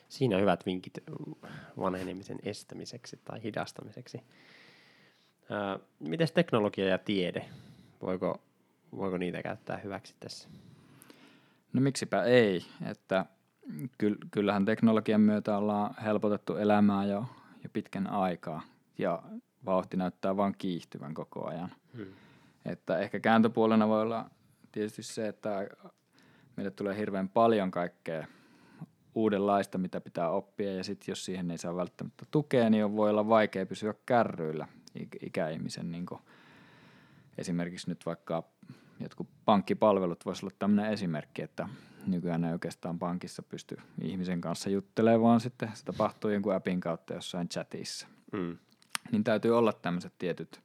Siinä 0.08 0.38
hyvät 0.38 0.66
vinkit 0.66 0.98
vanhenemisen 1.78 2.38
estämiseksi 2.42 3.20
tai 3.24 3.42
hidastamiseksi. 3.42 4.20
Miten 5.98 6.28
teknologia 6.34 6.88
ja 6.88 6.98
tiede? 6.98 7.48
Voiko, 8.02 8.40
voiko 8.96 9.16
niitä 9.18 9.42
käyttää 9.42 9.76
hyväksi 9.76 10.14
tässä? 10.20 10.48
No 11.72 11.80
miksipä 11.80 12.22
ei, 12.24 12.64
että 12.90 13.26
kyllähän 14.30 14.64
teknologian 14.64 15.20
myötä 15.20 15.58
ollaan 15.58 15.94
helpotettu 16.04 16.56
elämää 16.56 17.04
jo, 17.04 17.24
jo 17.64 17.70
pitkän 17.72 18.06
aikaa 18.06 18.62
ja 18.98 19.22
vauhti 19.64 19.96
näyttää 19.96 20.36
vain 20.36 20.54
kiihtyvän 20.58 21.14
koko 21.14 21.46
ajan. 21.46 21.72
Hmm. 21.96 22.06
Että 22.64 22.98
ehkä 22.98 23.20
kääntöpuolena 23.20 23.88
voi 23.88 24.02
olla 24.02 24.30
tietysti 24.72 25.02
se, 25.02 25.28
että 25.28 25.68
meille 26.56 26.70
tulee 26.70 26.96
hirveän 26.96 27.28
paljon 27.28 27.70
kaikkea 27.70 28.26
uudenlaista, 29.14 29.78
mitä 29.78 30.00
pitää 30.00 30.30
oppia, 30.30 30.74
ja 30.74 30.84
sitten 30.84 31.12
jos 31.12 31.24
siihen 31.24 31.50
ei 31.50 31.58
saa 31.58 31.76
välttämättä 31.76 32.26
tukea, 32.30 32.70
niin 32.70 32.96
voi 32.96 33.10
olla 33.10 33.28
vaikea 33.28 33.66
pysyä 33.66 33.94
kärryillä 34.06 34.68
ikäihmisen. 35.22 35.92
Niin 35.92 36.06
esimerkiksi 37.38 37.88
nyt 37.90 38.06
vaikka 38.06 38.44
jotkut 39.02 39.28
pankkipalvelut 39.44 40.26
voisi 40.26 40.46
olla 40.46 40.54
tämmöinen 40.58 40.92
esimerkki, 40.92 41.42
että 41.42 41.68
nykyään 42.06 42.44
ei 42.44 42.52
oikeastaan 42.52 42.98
pankissa 42.98 43.42
pysty 43.42 43.76
ihmisen 44.02 44.40
kanssa 44.40 44.70
juttelemaan, 44.70 45.22
vaan 45.22 45.40
sitten 45.40 45.70
se 45.74 45.84
tapahtuu 45.84 46.30
jonkun 46.30 46.54
appin 46.54 46.80
kautta 46.80 47.14
jossain 47.14 47.48
chatissa. 47.48 48.06
Mm. 48.32 48.58
Niin 49.12 49.24
täytyy 49.24 49.58
olla 49.58 49.72
tämmöiset 49.72 50.12
tietyt 50.18 50.62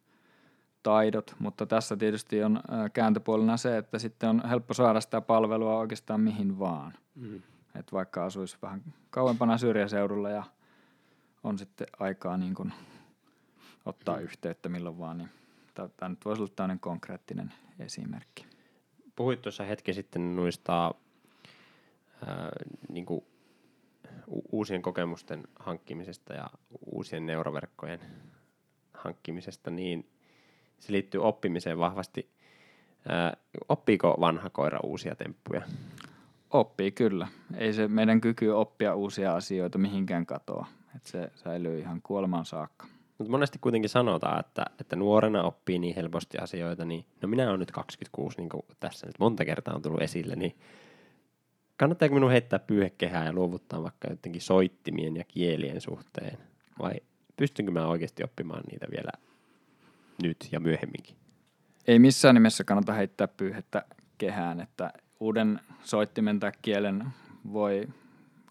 taidot, 0.84 1.36
mutta 1.40 1.66
tässä 1.66 1.98
tietysti 1.98 2.44
on 2.44 2.60
kääntöpuolena 2.94 3.58
se, 3.58 3.78
että 3.78 4.00
sitten 4.00 4.30
on 4.30 4.50
helppo 4.50 4.74
saada 4.74 5.02
sitä 5.02 5.22
palvelua 5.22 5.78
oikeastaan 5.78 6.22
mihin 6.22 6.60
vaan. 6.60 6.94
Mm. 7.16 7.42
Että 7.76 7.92
vaikka 7.92 8.26
asuisi 8.26 8.58
vähän 8.62 8.84
kauempana 9.10 9.58
syrjäseudulla 9.58 10.30
ja 10.30 10.44
on 11.44 11.58
sitten 11.58 11.88
aikaa 12.00 12.38
niin 12.38 12.54
kuin 12.54 12.74
ottaa 13.86 14.18
mm. 14.18 14.24
yhteyttä 14.24 14.70
milloin 14.70 15.00
vaan, 15.00 15.18
niin 15.18 15.30
tämä 15.98 16.10
nyt 16.10 16.26
voisi 16.26 16.42
olla 16.42 16.52
tämmöinen 16.56 16.80
konkreettinen 16.80 17.54
esimerkki. 17.80 18.46
Puhuit 19.16 19.42
tuossa 19.42 19.64
hetki 19.64 19.94
sitten 19.94 20.36
noista 20.36 20.96
ää, 22.26 22.50
niin 22.90 23.06
kuin 23.06 23.26
uusien 24.52 24.82
kokemusten 24.82 25.44
hankkimisesta 25.60 26.34
ja 26.34 26.50
uusien 26.86 27.26
neuroverkkojen 27.26 28.00
hankkimisesta, 28.94 29.72
niin 29.72 30.10
se 30.80 30.92
liittyy 30.92 31.24
oppimiseen 31.24 31.78
vahvasti. 31.78 32.30
Ää, 33.10 33.38
oppiiko 33.70 34.18
vanha 34.20 34.50
koira 34.50 34.80
uusia 34.84 35.16
temppuja? 35.16 35.62
Oppii 36.50 36.92
kyllä. 36.92 37.28
Ei 37.58 37.74
se 37.74 37.88
meidän 37.88 38.22
kyky 38.22 38.50
oppia 38.50 38.96
uusia 38.96 39.36
asioita 39.36 39.78
mihinkään 39.78 40.26
katoa. 40.26 40.68
Et 40.96 41.06
se 41.06 41.32
säilyy 41.36 41.80
ihan 41.80 42.02
kuolemaan 42.02 42.46
saakka. 42.46 42.88
Mutta 43.18 43.32
monesti 43.32 43.60
kuitenkin 43.60 43.90
sanotaan, 43.90 44.40
että, 44.40 44.66
että 44.82 44.96
nuorena 44.96 45.44
oppii 45.44 45.80
niin 45.80 45.96
helposti 45.96 46.38
asioita, 46.38 46.86
niin 46.86 47.06
no 47.22 47.28
minä 47.28 47.48
olen 47.48 47.60
nyt 47.60 47.72
26, 47.72 48.38
niin 48.38 48.50
kuin 48.50 48.64
tässä 48.80 49.08
nyt 49.08 49.20
monta 49.20 49.46
kertaa 49.46 49.76
on 49.76 49.82
tullut 49.82 50.02
esille, 50.02 50.36
niin 50.36 50.56
kannattaako 51.78 52.16
minun 52.16 52.32
heittää 52.32 52.60
pyyhekehää 52.60 53.26
ja 53.26 53.34
luovuttaa 53.34 53.84
vaikka 53.84 54.08
jotenkin 54.10 54.42
soittimien 54.42 55.18
ja 55.18 55.24
kielien 55.24 55.82
suhteen? 55.82 56.38
Vai 56.80 56.94
pystynkö 57.38 57.72
mä 57.72 57.88
oikeasti 57.88 58.24
oppimaan 58.24 58.64
niitä 58.72 58.88
vielä 58.92 59.12
nyt 60.24 60.38
ja 60.52 60.60
myöhemminkin? 60.60 61.16
Ei 61.88 62.00
missään 62.00 62.36
nimessä 62.36 62.64
kannata 62.64 62.94
heittää 62.94 63.28
pyyhettä 63.28 63.86
kehään, 64.18 64.60
että 64.62 64.94
uuden 65.20 65.60
soittimen 65.84 66.40
tai 66.40 66.52
kielen 66.62 67.06
voi 67.54 67.88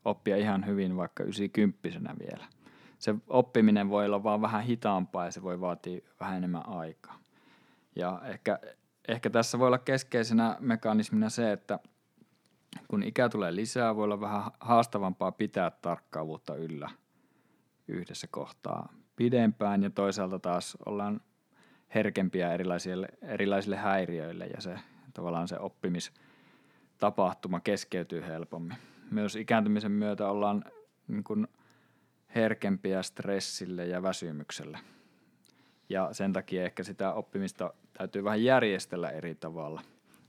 oppia 0.05 0.37
ihan 0.37 0.66
hyvin 0.66 0.96
vaikka 0.96 1.24
90 1.24 1.88
vielä. 2.20 2.56
Se 2.98 3.14
oppiminen 3.26 3.90
voi 3.90 4.06
olla 4.06 4.22
vaan 4.22 4.40
vähän 4.40 4.62
hitaampaa 4.62 5.24
ja 5.24 5.30
se 5.30 5.42
voi 5.42 5.61
vaatia 5.61 6.00
vähän 6.20 6.37
enemmän 6.37 6.68
aikaa. 6.68 7.18
Ja 7.96 8.20
ehkä, 8.24 8.59
ehkä 9.09 9.30
tässä 9.30 9.59
voi 9.59 9.66
olla 9.66 9.78
keskeisenä 9.78 10.56
mekanismina 10.61 11.28
se, 11.28 11.52
että 11.52 11.78
kun 12.88 13.02
ikä 13.02 13.28
tulee 13.28 13.54
lisää, 13.54 13.96
voi 13.96 14.04
olla 14.04 14.20
vähän 14.20 14.42
haastavampaa 14.61 15.32
pitää 15.32 15.70
tarkkaavuutta 15.70 16.54
yllä 16.54 16.90
yhdessä 17.88 18.26
kohtaa 18.26 18.92
pidempään 19.16 19.82
ja 19.82 19.90
toisaalta 19.90 20.38
taas 20.38 20.78
ollaan 20.87 21.20
herkempiä 21.94 22.52
erilaisille, 22.52 23.09
erilaisille 23.22 23.76
häiriöille 23.76 24.46
ja 24.46 24.61
se 24.61 24.78
tavallaan 25.14 25.48
se 25.48 25.59
oppimistapahtuma 25.59 27.61
keskeytyy 27.61 28.22
helpommin. 28.22 28.76
Myös 29.11 29.37
ikääntymisen 29.37 29.92
myötä 29.92 30.28
ollaan 30.28 30.64
niin 31.09 31.24
kuin 31.24 31.48
herkempiä 32.35 33.03
stressille 33.03 33.87
ja 33.87 34.03
väsymykselle. 34.03 34.79
Ja 35.89 36.09
sen 36.12 36.33
takia 36.33 36.65
ehkä 36.65 36.83
sitä 36.83 37.12
oppimista 37.12 37.75
täytyy 37.93 38.25
vähän 38.25 38.45
järjestellä 38.45 39.11
eri 39.11 39.35
tavalla, 39.35 39.83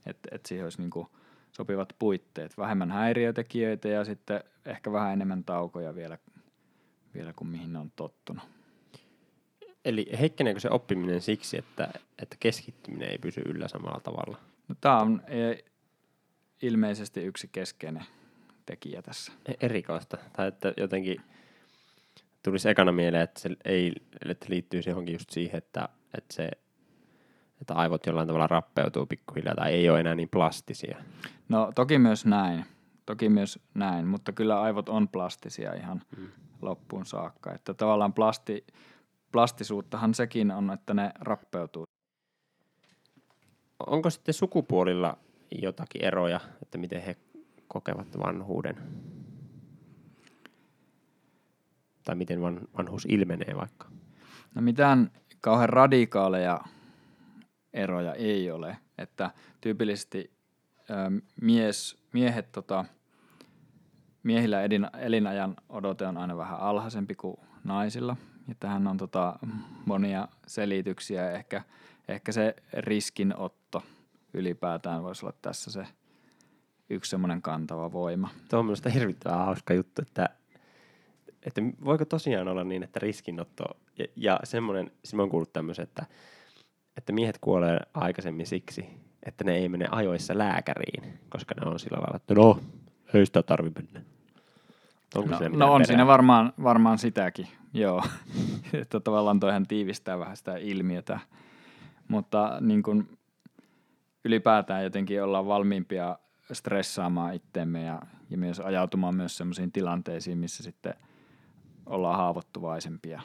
että 0.06 0.28
et 0.32 0.46
siihen 0.46 0.66
olisi 0.66 0.80
niin 0.80 0.90
kuin 0.90 1.06
sopivat 1.52 1.92
puitteet. 1.98 2.58
Vähemmän 2.58 2.90
häiriötekijöitä 2.90 3.88
ja 3.88 4.04
sitten 4.04 4.44
ehkä 4.64 4.92
vähän 4.92 5.12
enemmän 5.12 5.44
taukoja 5.44 5.94
vielä, 5.94 6.18
vielä 7.14 7.32
kuin 7.32 7.48
mihin 7.48 7.76
on 7.76 7.92
tottunut. 7.96 8.44
Eli 9.84 10.06
heikkeneekö 10.20 10.60
se 10.60 10.70
oppiminen 10.70 11.20
siksi, 11.20 11.58
että, 11.58 11.90
että 12.22 12.36
keskittyminen 12.40 13.10
ei 13.10 13.18
pysy 13.18 13.40
yllä 13.40 13.68
samalla 13.68 14.00
tavalla? 14.00 14.38
No, 14.68 14.74
tämä 14.80 15.00
on 15.00 15.22
e, 15.26 15.58
ilmeisesti 16.62 17.24
yksi 17.24 17.48
keskeinen 17.52 18.04
tekijä 18.66 19.02
tässä. 19.02 19.32
E, 19.46 19.52
erikoista. 19.60 20.18
Tai 20.32 20.48
että 20.48 20.74
jotenkin 20.76 21.20
tulisi 22.42 22.68
ekana 22.68 22.92
mieleen, 22.92 23.22
että 23.22 23.40
se 23.40 23.50
ei, 23.64 23.92
että 24.28 24.46
liittyy 24.48 24.80
johonkin 24.86 25.12
just 25.12 25.30
siihen, 25.30 25.58
että, 25.58 25.88
että, 26.18 26.34
se, 26.34 26.50
että 27.60 27.74
aivot 27.74 28.06
jollain 28.06 28.26
tavalla 28.26 28.46
rappeutuu 28.46 29.06
pikkuhiljaa 29.06 29.54
tai 29.54 29.72
ei 29.72 29.90
ole 29.90 30.00
enää 30.00 30.14
niin 30.14 30.28
plastisia. 30.28 30.98
No 31.48 31.72
toki 31.74 31.98
myös 31.98 32.26
näin. 32.26 32.64
Toki 33.06 33.28
myös 33.28 33.58
näin, 33.74 34.06
mutta 34.06 34.32
kyllä 34.32 34.60
aivot 34.60 34.88
on 34.88 35.08
plastisia 35.08 35.74
ihan 35.74 36.02
hmm. 36.16 36.28
loppuun 36.62 37.06
saakka. 37.06 37.54
Että 37.54 37.74
tavallaan 37.74 38.12
plasti, 38.12 38.66
plastisuuttahan 39.32 40.14
sekin 40.14 40.50
on, 40.50 40.70
että 40.70 40.94
ne 40.94 41.12
rappeutuu. 41.20 41.84
Onko 43.86 44.10
sitten 44.10 44.34
sukupuolilla 44.34 45.18
jotakin 45.62 46.04
eroja, 46.04 46.40
että 46.62 46.78
miten 46.78 47.02
he 47.02 47.16
kokevat 47.68 48.18
vanhuuden? 48.18 48.76
Tai 52.08 52.14
miten 52.14 52.40
van, 52.40 52.60
vanhuus 52.78 53.06
ilmenee 53.08 53.56
vaikka? 53.56 53.88
No 54.54 54.62
mitään 54.62 55.10
kauhean 55.40 55.68
radikaaleja 55.68 56.60
eroja 57.72 58.14
ei 58.14 58.50
ole. 58.50 58.76
Että 58.98 59.30
tyypillisesti 59.60 60.30
ö, 60.90 60.94
mies, 61.42 62.02
miehet, 62.12 62.52
tota, 62.52 62.84
miehillä 64.22 64.62
edin, 64.62 64.86
elinajan 64.98 65.56
odote 65.68 66.06
on 66.06 66.16
aina 66.16 66.36
vähän 66.36 66.60
alhaisempi 66.60 67.14
kuin 67.14 67.36
naisilla– 67.64 68.16
ja 68.48 68.54
tähän 68.60 68.86
on 68.86 68.96
tota 68.96 69.38
monia 69.86 70.28
selityksiä. 70.46 71.30
Ehkä, 71.30 71.62
ehkä 72.08 72.32
se 72.32 72.56
riskinotto 72.72 73.82
ylipäätään 74.34 75.02
voisi 75.02 75.26
olla 75.26 75.36
tässä 75.42 75.70
se 75.72 75.86
yksi 76.90 77.10
semmoinen 77.10 77.42
kantava 77.42 77.92
voima. 77.92 78.28
Tuo 78.50 78.58
on 78.58 78.64
minusta 78.64 78.90
hirvittävän 78.90 79.38
hauska 79.38 79.74
juttu, 79.74 80.02
että, 80.02 80.28
että 81.48 81.84
voiko 81.84 82.04
tosiaan 82.04 82.48
olla 82.48 82.64
niin, 82.64 82.82
että 82.82 83.00
riskinotto 83.00 83.64
ja, 83.98 84.06
ja 84.16 84.40
semmoinen, 84.44 84.90
siis 85.04 85.14
mä 85.14 85.22
oon 85.22 85.30
kuullut 85.30 85.52
tämmöisen, 85.52 85.82
että, 85.82 86.06
että 86.96 87.12
miehet 87.12 87.38
kuolee 87.40 87.78
aikaisemmin 87.94 88.46
siksi, 88.46 88.86
että 89.22 89.44
ne 89.44 89.56
ei 89.56 89.68
mene 89.68 89.88
ajoissa 89.90 90.38
lääkäriin, 90.38 91.18
koska 91.28 91.54
ne 91.54 91.70
on 91.70 91.78
sillä 91.78 91.98
lailla, 91.98 92.16
että 92.16 92.34
no, 92.34 92.60
ei 93.14 93.26
sitä 93.26 93.42
tarvi 93.42 93.70
mennä. 93.74 94.00
Onko 95.14 95.30
no, 95.30 95.38
no 95.38 95.72
on 95.72 95.78
perää? 95.78 95.86
siinä 95.86 96.06
varmaan, 96.06 96.52
varmaan 96.62 96.98
sitäkin, 96.98 97.48
joo. 97.74 98.02
että 98.82 99.00
tavallaan 99.00 99.40
toihan 99.40 99.66
tiivistää 99.66 100.18
vähän 100.18 100.36
sitä 100.36 100.56
ilmiötä. 100.56 101.20
Mutta 102.08 102.58
niin 102.60 102.82
kuin 102.82 103.18
ylipäätään 104.24 104.84
jotenkin 104.84 105.22
ollaan 105.22 105.46
valmiimpia 105.46 106.18
stressaamaan 106.52 107.34
itteemme 107.34 107.82
ja, 107.82 108.02
ja 108.30 108.38
myös 108.38 108.60
ajautumaan 108.60 109.14
myös 109.14 109.36
sellaisiin 109.36 109.72
tilanteisiin, 109.72 110.38
missä 110.38 110.62
sitten 110.62 110.94
ollaan 111.88 112.16
haavoittuvaisempia 112.16 113.22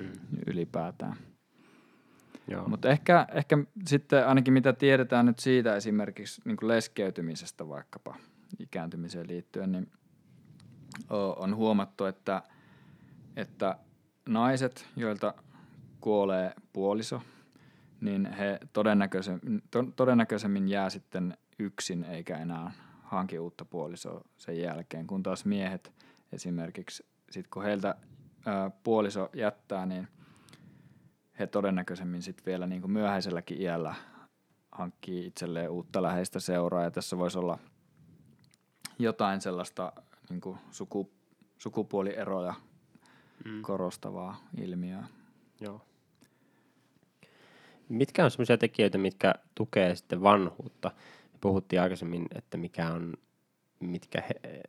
mm. 0.00 0.08
ylipäätään. 0.46 1.16
Mutta 2.66 2.88
ehkä, 2.88 3.26
ehkä 3.34 3.58
sitten 3.86 4.28
ainakin 4.28 4.52
mitä 4.54 4.72
tiedetään 4.72 5.26
nyt 5.26 5.38
siitä 5.38 5.76
esimerkiksi 5.76 6.42
niin 6.44 6.56
leskeytymisestä 6.62 7.68
vaikkapa 7.68 8.16
ikääntymiseen 8.58 9.28
liittyen, 9.28 9.72
niin– 9.72 9.90
on 11.36 11.56
huomattu, 11.56 12.04
että, 12.04 12.42
että 13.36 13.76
naiset, 14.28 14.86
joilta 14.96 15.34
kuolee 16.00 16.52
puoliso, 16.72 17.22
niin 18.00 18.26
he 18.26 18.58
todennäköisemmin, 18.72 19.62
todennäköisemmin 19.96 20.68
jää 20.68 20.90
sitten 20.90 21.36
yksin 21.58 22.04
eikä 22.04 22.38
enää 22.38 22.72
hanki 23.02 23.38
uutta 23.38 23.64
puolisoa 23.64 24.24
sen 24.36 24.60
jälkeen, 24.60 25.06
kun 25.06 25.22
taas 25.22 25.44
miehet 25.44 25.92
esimerkiksi 26.32 27.06
sit 27.32 27.48
kun 27.48 27.62
heiltä 27.62 27.94
ää, 28.46 28.70
puoliso 28.84 29.30
jättää, 29.34 29.86
niin 29.86 30.08
he 31.38 31.46
todennäköisemmin 31.46 32.22
sit 32.22 32.46
vielä 32.46 32.66
niin 32.66 32.80
kuin 32.80 32.90
myöhäiselläkin 32.92 33.62
iällä 33.62 33.94
hankkii 34.72 35.26
itselleen 35.26 35.70
uutta 35.70 36.02
läheistä 36.02 36.40
seuraa 36.40 36.82
ja 36.84 36.90
tässä 36.90 37.18
voisi 37.18 37.38
olla 37.38 37.58
jotain 38.98 39.40
sellaista 39.40 39.92
niin 40.30 40.40
kuin 40.40 40.58
suku, 40.70 41.10
sukupuolieroja 41.58 42.54
Mm. 43.44 43.62
korostavaa 43.62 44.36
ilmiöä. 44.60 45.04
Joo. 45.60 45.80
Mitkä 47.88 48.24
on 48.24 48.30
sellaisia 48.30 48.58
tekijöitä, 48.58 48.98
mitkä 48.98 49.34
tukee 49.54 49.94
sitten 49.94 50.22
vanhuutta? 50.22 50.90
Puhuttiin 51.40 51.82
aikaisemmin, 51.82 52.26
että 52.34 52.56
mikä 52.56 52.90
on, 52.90 53.14
mitkä 53.84 54.22
he, 54.28 54.60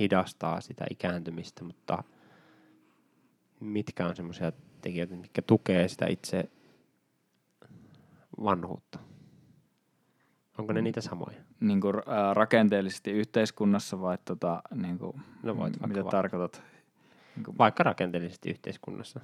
hidastaa 0.00 0.60
sitä 0.60 0.84
ikääntymistä, 0.90 1.64
mutta 1.64 2.04
mitkä 3.60 4.06
on 4.06 4.16
sellaisia 4.16 4.52
tekijöitä, 4.80 5.14
mitkä 5.16 5.42
tukee 5.42 5.88
sitä 5.88 6.06
itse 6.06 6.50
vanhuutta? 8.44 8.98
Onko 10.58 10.72
ne 10.72 10.82
niitä 10.82 11.00
samoja? 11.00 11.40
Niin 11.60 11.80
kuin, 11.80 11.94
ää, 12.06 12.34
rakenteellisesti 12.34 13.10
yhteiskunnassa 13.10 14.00
vai 14.00 14.18
tota, 14.24 14.62
niin 14.74 14.98
kuin, 14.98 15.20
No 15.42 15.56
voit 15.56 15.80
m- 15.80 15.88
mitä 15.88 16.04
va- 16.04 16.10
tarkoitat? 16.10 16.62
Niin 17.36 17.44
kuin, 17.44 17.58
Vaikka 17.58 17.82
rakenteellisesti 17.82 18.50
yhteiskunnassa. 18.50 19.20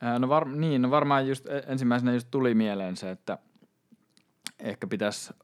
Ää, 0.00 0.18
No, 0.18 0.28
var, 0.28 0.48
niin, 0.48 0.82
no 0.82 0.90
varmaan 0.90 1.28
just 1.28 1.46
e- 1.46 1.62
ensimmäisenä 1.66 2.12
just 2.12 2.28
tuli 2.30 2.54
mieleen 2.54 2.96
se, 2.96 3.10
että 3.10 3.38
ehkä 4.58 4.86
pitäisi 4.86 5.34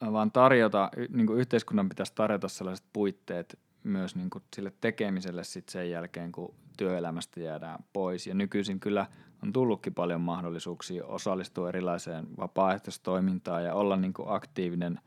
vaan 0.00 0.32
tarjota, 0.32 0.90
niin 1.08 1.26
kuin 1.26 1.38
yhteiskunnan 1.38 1.88
pitäisi 1.88 2.12
tarjota 2.14 2.48
sellaiset 2.48 2.86
puitteet 2.92 3.58
myös 3.84 4.16
niin 4.16 4.30
kuin 4.30 4.44
sille 4.56 4.72
tekemiselle 4.80 5.44
sit 5.44 5.68
sen 5.68 5.90
jälkeen, 5.90 6.32
kun 6.32 6.54
työelämästä 6.76 7.40
jäädään 7.40 7.84
pois. 7.92 8.26
Ja 8.26 8.34
nykyisin 8.34 8.80
kyllä 8.80 9.06
on 9.42 9.52
tullutkin 9.52 9.94
paljon 9.94 10.20
mahdollisuuksia 10.20 11.06
osallistua 11.06 11.68
erilaiseen 11.68 12.26
vapaaehtoistoimintaan 12.38 13.64
ja 13.64 13.74
olla 13.74 13.96
niin 13.96 14.12
kuin 14.12 14.28
aktiivinen 14.30 15.00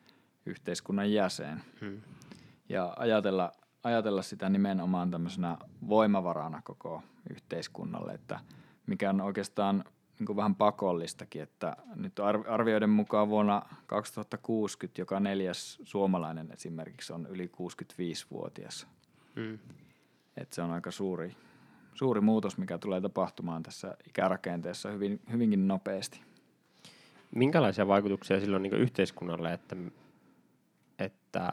yhteiskunnan 0.45 1.13
jäsen. 1.13 1.62
Hmm. 1.82 2.01
Ja 2.69 2.93
ajatella, 2.97 3.51
ajatella 3.84 4.21
sitä 4.21 4.49
nimenomaan 4.49 5.12
tämmöisenä 5.12 5.58
voimavarana 5.89 6.62
koko 6.63 7.04
yhteiskunnalle, 7.30 8.13
että 8.13 8.39
mikä 8.88 9.10
on 9.10 9.21
oikeastaan 9.21 9.84
niin 10.21 10.25
kuin 10.25 10.38
vähän 10.38 10.55
pakollistakin, 10.55 11.41
että 11.41 11.77
nyt 11.95 12.19
ar- 12.19 12.43
arvioiden 12.47 12.89
mukaan 12.89 13.29
vuonna 13.29 13.62
2060 13.88 15.01
joka 15.01 15.19
neljäs 15.19 15.79
suomalainen 15.84 16.51
esimerkiksi 16.51 17.13
on 17.13 17.27
yli 17.29 17.51
65-vuotias. 17.53 18.88
Hmm. 19.36 19.60
Et 20.38 20.53
se 20.53 20.62
on 20.62 20.71
aika 20.71 20.91
suuri, 20.91 21.36
suuri 21.93 22.21
muutos, 22.21 22.57
mikä 22.57 22.77
tulee 22.77 23.01
tapahtumaan 23.01 23.63
tässä 23.63 23.97
ikärakenteessa 24.07 24.89
hyvin, 24.89 25.21
hyvinkin 25.31 25.67
nopeasti. 25.67 26.21
Minkälaisia 27.36 27.88
vaikutuksia 27.88 28.39
sillä 28.39 28.55
on 28.55 28.63
niin 28.63 28.73
yhteiskunnalle, 28.73 29.53
että, 29.53 29.75
että, 30.99 31.51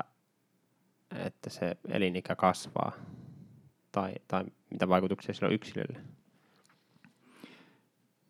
että 1.25 1.51
se 1.51 1.77
elinikä 1.89 2.37
kasvaa? 2.37 2.93
Tai, 3.93 4.15
tai 4.29 4.45
mitä 4.71 4.89
vaikutuksia 4.89 5.35
sillä 5.35 5.49
on 5.49 5.55
yksilölle? 5.55 6.18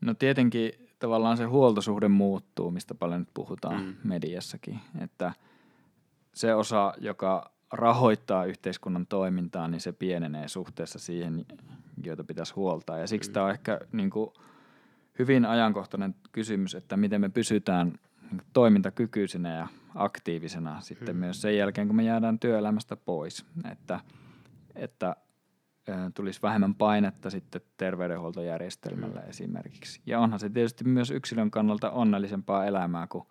No 0.01 0.15
tietenkin 0.15 0.73
tavallaan 0.99 1.37
se 1.37 1.45
huoltosuhde 1.45 2.09
muuttuu, 2.09 2.71
mistä 2.71 2.95
paljon 2.95 3.21
nyt 3.21 3.29
puhutaan 3.35 3.83
Mm. 3.85 3.95
mediassakin, 4.05 4.81
että 5.01 5.33
se 6.35 6.55
osa, 6.55 6.95
joka 7.01 7.51
rahoittaa 7.73 8.45
yhteiskunnan 8.45 9.07
toimintaa, 9.07 9.69
niin 9.69 9.81
se 9.81 9.93
pienenee 9.93 10.49
suhteessa 10.49 10.99
siihen, 10.99 11.47
joita 12.05 12.25
pitäisi 12.25 12.55
huoltaa. 12.55 12.99
Ja 12.99 13.07
siksi 13.07 13.31
Mm. 13.31 13.33
tämä 13.35 13.47
on 13.47 13.53
ehkä 13.53 13.81
niin 13.93 14.11
kuin 14.11 14.31
hyvin 15.19 15.45
ajankohtainen 15.45 16.15
kysymys, 16.33 16.75
että 16.75 16.97
miten 16.97 17.21
me 17.21 17.29
pysytään 17.29 17.99
niin 18.31 18.43
toimintakykyisenä 18.53 19.55
ja 19.57 19.69
aktiivisena 19.95 20.81
sitten 20.81 21.17
Mm. 21.17 21.21
myös 21.21 21.43
sen 21.43 21.57
jälkeen, 21.57 21.87
kun 21.87 21.97
me 21.97 22.05
jäädään 22.05 22.39
työelämästä 22.39 22.97
pois. 22.97 23.47
Että, 23.73 24.01
että 24.75 25.17
tulisi 26.15 26.43
vähemmän 26.43 26.75
painetta 26.75 27.31
sitten 27.31 27.61
terveydenhuoltojärjestelmälle 27.77 29.21
esimerkiksi. 29.21 30.01
Ja 30.07 30.21
onhan 30.21 30.41
se 30.41 30.51
tietysti 30.51 30.85
myös 30.85 31.11
yksilön 31.11 31.51
kannalta 31.51 31.91
onnellisempaa 31.91 32.67
elämää, 32.67 33.07
kun 33.07 33.27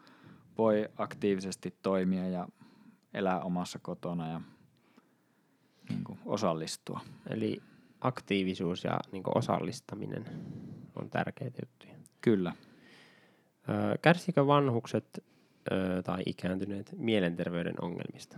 voi 0.58 0.90
aktiivisesti 0.98 1.76
toimia 1.82 2.28
ja 2.28 2.48
elää 3.14 3.40
omassa 3.40 3.80
kotona 3.80 4.32
ja 4.32 4.42
niin 5.90 6.04
kuin 6.04 6.20
osallistua. 6.26 7.00
Eli 7.30 7.62
aktiivisuus 8.02 8.84
ja 8.84 9.00
niin 9.12 9.24
osallistaminen 9.36 10.26
on 10.96 11.10
tärkeitä 11.10 11.62
juttuja. 11.66 11.94
Kyllä. 12.22 12.54
Kärsikö 14.02 14.48
vanhukset 14.48 15.24
tai 16.04 16.24
ikääntyneet 16.26 16.96
mielenterveyden 16.98 17.76
ongelmista? 17.82 18.38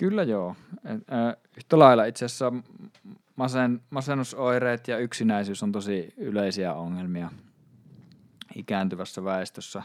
Kyllä 0.00 0.22
joo. 0.22 0.56
Yhtä 1.56 1.78
lailla 1.78 2.04
itse 2.04 2.24
asiassa 2.24 2.52
masen, 3.36 3.80
masennusoireet 3.90 4.88
ja 4.88 4.98
yksinäisyys 4.98 5.62
on 5.62 5.72
tosi 5.72 6.14
yleisiä 6.16 6.74
ongelmia 6.74 7.30
ikääntyvässä 8.56 9.24
väestössä. 9.24 9.82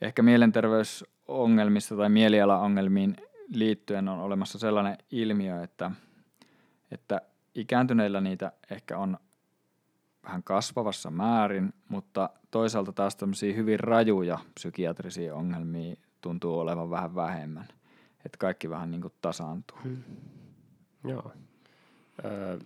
Ehkä 0.00 0.22
mielenterveysongelmista 0.22 1.96
tai 1.96 2.08
mielialaongelmiin 2.08 3.16
liittyen 3.54 4.08
on 4.08 4.20
olemassa 4.20 4.58
sellainen 4.58 4.98
ilmiö, 5.10 5.62
että, 5.62 5.90
että 6.90 7.20
ikääntyneillä 7.54 8.20
niitä 8.20 8.52
ehkä 8.70 8.98
on 8.98 9.18
vähän 10.24 10.42
kasvavassa 10.42 11.10
määrin, 11.10 11.72
mutta 11.88 12.30
toisaalta 12.50 12.92
taas 12.92 13.16
tämmöisiä 13.16 13.54
hyvin 13.54 13.80
rajuja 13.80 14.38
psykiatrisia 14.54 15.34
ongelmia 15.34 15.96
tuntuu 16.20 16.58
olevan 16.58 16.90
vähän 16.90 17.14
vähemmän. 17.14 17.68
Että 18.24 18.38
kaikki 18.38 18.70
vähän 18.70 18.90
niin 18.90 19.00
kuin 19.00 19.12
tasaantuu. 19.22 19.78
Joo. 21.04 21.32
Öö, 22.24 22.58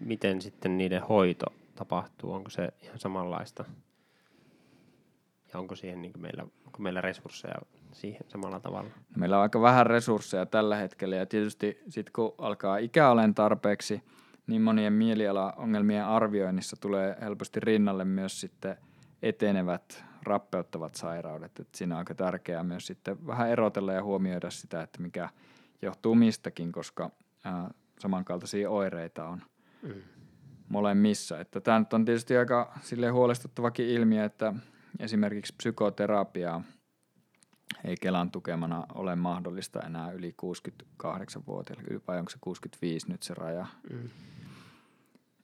miten 0.00 0.42
sitten 0.42 0.78
niiden 0.78 1.02
hoito 1.02 1.46
tapahtuu? 1.74 2.32
Onko 2.32 2.50
se 2.50 2.68
ihan 2.82 2.98
samanlaista? 2.98 3.64
Ja 5.52 5.60
onko 5.60 5.76
siihen 5.76 6.02
niin 6.02 6.12
meillä, 6.18 6.42
onko 6.42 6.78
meillä 6.78 7.00
resursseja 7.00 7.54
siihen 7.92 8.24
samalla 8.28 8.60
tavalla? 8.60 8.90
Meillä 9.16 9.36
on 9.36 9.42
aika 9.42 9.60
vähän 9.60 9.86
resursseja 9.86 10.46
tällä 10.46 10.76
hetkellä 10.76 11.16
ja 11.16 11.26
tietysti 11.26 11.78
sitten 11.88 12.12
kun 12.12 12.34
alkaa 12.38 12.76
ikä 12.76 13.10
olen 13.10 13.34
tarpeeksi, 13.34 14.02
niin 14.46 14.62
monien 14.62 14.92
mielialaongelmien 14.92 16.04
arvioinnissa 16.04 16.76
tulee 16.80 17.16
helposti 17.20 17.60
rinnalle 17.60 18.04
myös 18.04 18.40
sitten 18.40 18.76
etenevät 19.22 20.04
rappeuttavat 20.26 20.94
sairaudet. 20.94 21.60
Et 21.60 21.68
siinä 21.74 21.94
on 21.94 21.98
aika 21.98 22.14
tärkeää 22.14 22.62
myös 22.62 22.86
sitten 22.86 23.26
vähän 23.26 23.50
erotella 23.50 23.92
ja 23.92 24.02
huomioida 24.02 24.50
sitä, 24.50 24.82
että 24.82 25.02
mikä 25.02 25.28
johtuu 25.82 26.14
mistäkin, 26.14 26.72
koska 26.72 27.10
ää, 27.44 27.70
samankaltaisia 27.98 28.70
oireita 28.70 29.28
on 29.28 29.42
Mm. 29.82 30.02
molemmissa. 30.68 31.40
Että 31.40 31.60
tämä 31.60 31.78
nyt 31.78 31.92
on 31.92 32.04
tietysti 32.04 32.36
aika 32.36 32.72
sille 32.82 33.08
huolestuttavakin 33.08 33.86
ilmiö, 33.88 34.24
että 34.24 34.54
esimerkiksi 34.98 35.54
psykoterapiaa 35.56 36.62
ei 37.84 37.96
Kelan 38.00 38.30
tukemana 38.30 38.86
ole 38.94 39.16
mahdollista 39.16 39.80
enää 39.80 40.12
yli 40.12 40.34
68-vuotiaille, 40.42 42.00
vai 42.08 42.18
onko 42.18 42.30
se 42.30 42.38
65 42.40 43.10
nyt 43.10 43.22
se 43.22 43.34
raja. 43.34 43.66
Mm. 43.92 44.08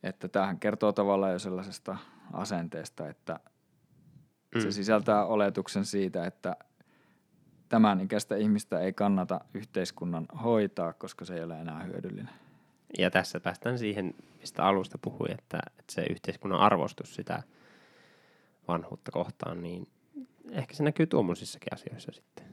Että 0.02 0.28
tämähän 0.28 0.60
kertoo 0.60 0.92
tavallaan 0.92 1.32
jo 1.32 1.38
sellaisesta 1.38 1.96
asenteesta, 2.32 3.08
että 3.08 3.40
Mm. 4.54 4.60
se 4.60 4.72
sisältää 4.72 5.24
oletuksen 5.26 5.84
siitä, 5.84 6.26
että 6.26 6.56
tämän 7.68 8.00
ikäistä 8.00 8.36
ihmistä 8.36 8.80
ei 8.80 8.92
kannata 8.92 9.40
yhteiskunnan 9.54 10.26
hoitaa, 10.42 10.92
koska 10.92 11.24
se 11.24 11.34
ei 11.34 11.44
ole 11.44 11.60
enää 11.60 11.82
hyödyllinen. 11.82 12.34
Ja 12.98 13.10
tässä 13.10 13.40
päästään 13.40 13.78
siihen, 13.78 14.14
mistä 14.40 14.64
alusta 14.64 14.98
puhui, 14.98 15.28
että, 15.30 15.60
että 15.78 15.92
se 15.92 16.02
yhteiskunnan 16.10 16.60
arvostus 16.60 17.14
sitä 17.14 17.42
vanhuutta 18.68 19.10
kohtaan, 19.10 19.62
niin 19.62 19.88
ehkä 20.50 20.74
se 20.74 20.82
näkyy 20.82 21.06
tuommoisissakin 21.06 21.74
asioissa 21.74 22.12
sitten. 22.12 22.46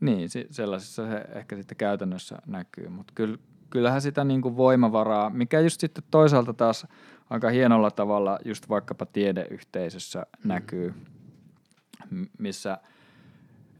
Niin, 0.00 0.28
sellaisessa 0.50 1.06
se 1.06 1.38
ehkä 1.38 1.56
sitten 1.56 1.76
käytännössä 1.76 2.38
näkyy, 2.46 2.88
mutta 2.88 3.12
kyllä, 3.16 3.38
kyllähän 3.70 4.02
sitä 4.02 4.24
niin 4.24 4.42
kuin 4.42 4.56
voimavaraa, 4.56 5.30
mikä 5.30 5.60
just 5.60 5.80
sitten 5.80 6.04
toisaalta 6.10 6.52
taas 6.52 6.86
aika 7.30 7.50
hienolla 7.50 7.90
tavalla 7.90 8.38
just 8.44 8.68
vaikkapa 8.68 9.06
tiedeyhteisössä 9.06 10.18
Mm. 10.44 10.48
näkyy, 10.48 10.94
missä 12.38 12.78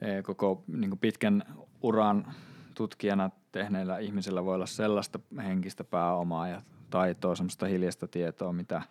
eh, 0.01 0.23
koko 0.23 0.65
niin 0.67 0.91
kuin 0.91 0.99
pitkän 0.99 1.43
uran 1.83 2.35
tutkijana 2.75 3.31
tehneillä 3.53 3.99
ihmisillä 3.99 4.45
voi 4.45 4.55
olla 4.55 4.67
sellaista 4.67 5.21
henkistä 5.37 5.85
pääomaa 5.85 6.49
ja 6.49 6.63
taitoa, 6.91 7.35
semmoista 7.35 7.67
hiljaista 7.67 8.09
tietoa, 8.09 8.53
mitä 8.53 8.83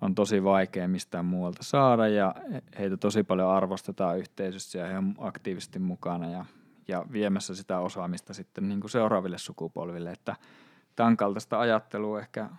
on 0.00 0.14
tosi 0.14 0.44
vaikea 0.44 0.88
mistään 0.88 1.24
muualta 1.24 1.62
saada 1.62 2.08
ja 2.08 2.34
heitä 2.78 2.96
tosi 2.96 3.22
paljon 3.22 3.50
arvostetaan 3.50 4.18
yhteisössä 4.18 4.78
ja 4.78 4.86
he 4.86 4.98
on 4.98 5.14
aktiivisesti 5.18 5.78
mukana 5.78 6.30
ja, 6.30 6.44
ja 6.88 7.04
viemässä 7.12 7.54
sitä 7.54 7.78
osaamista 7.78 8.34
sitten 8.34 8.68
niin 8.68 8.80
kuin 8.80 8.90
seuraaville 8.90 9.38
sukupolville, 9.38 10.12
että 10.12 10.36
tämän 10.96 11.16
kaltaista 11.16 11.60
ajattelua 11.60 12.20
ehkä, 12.20 12.50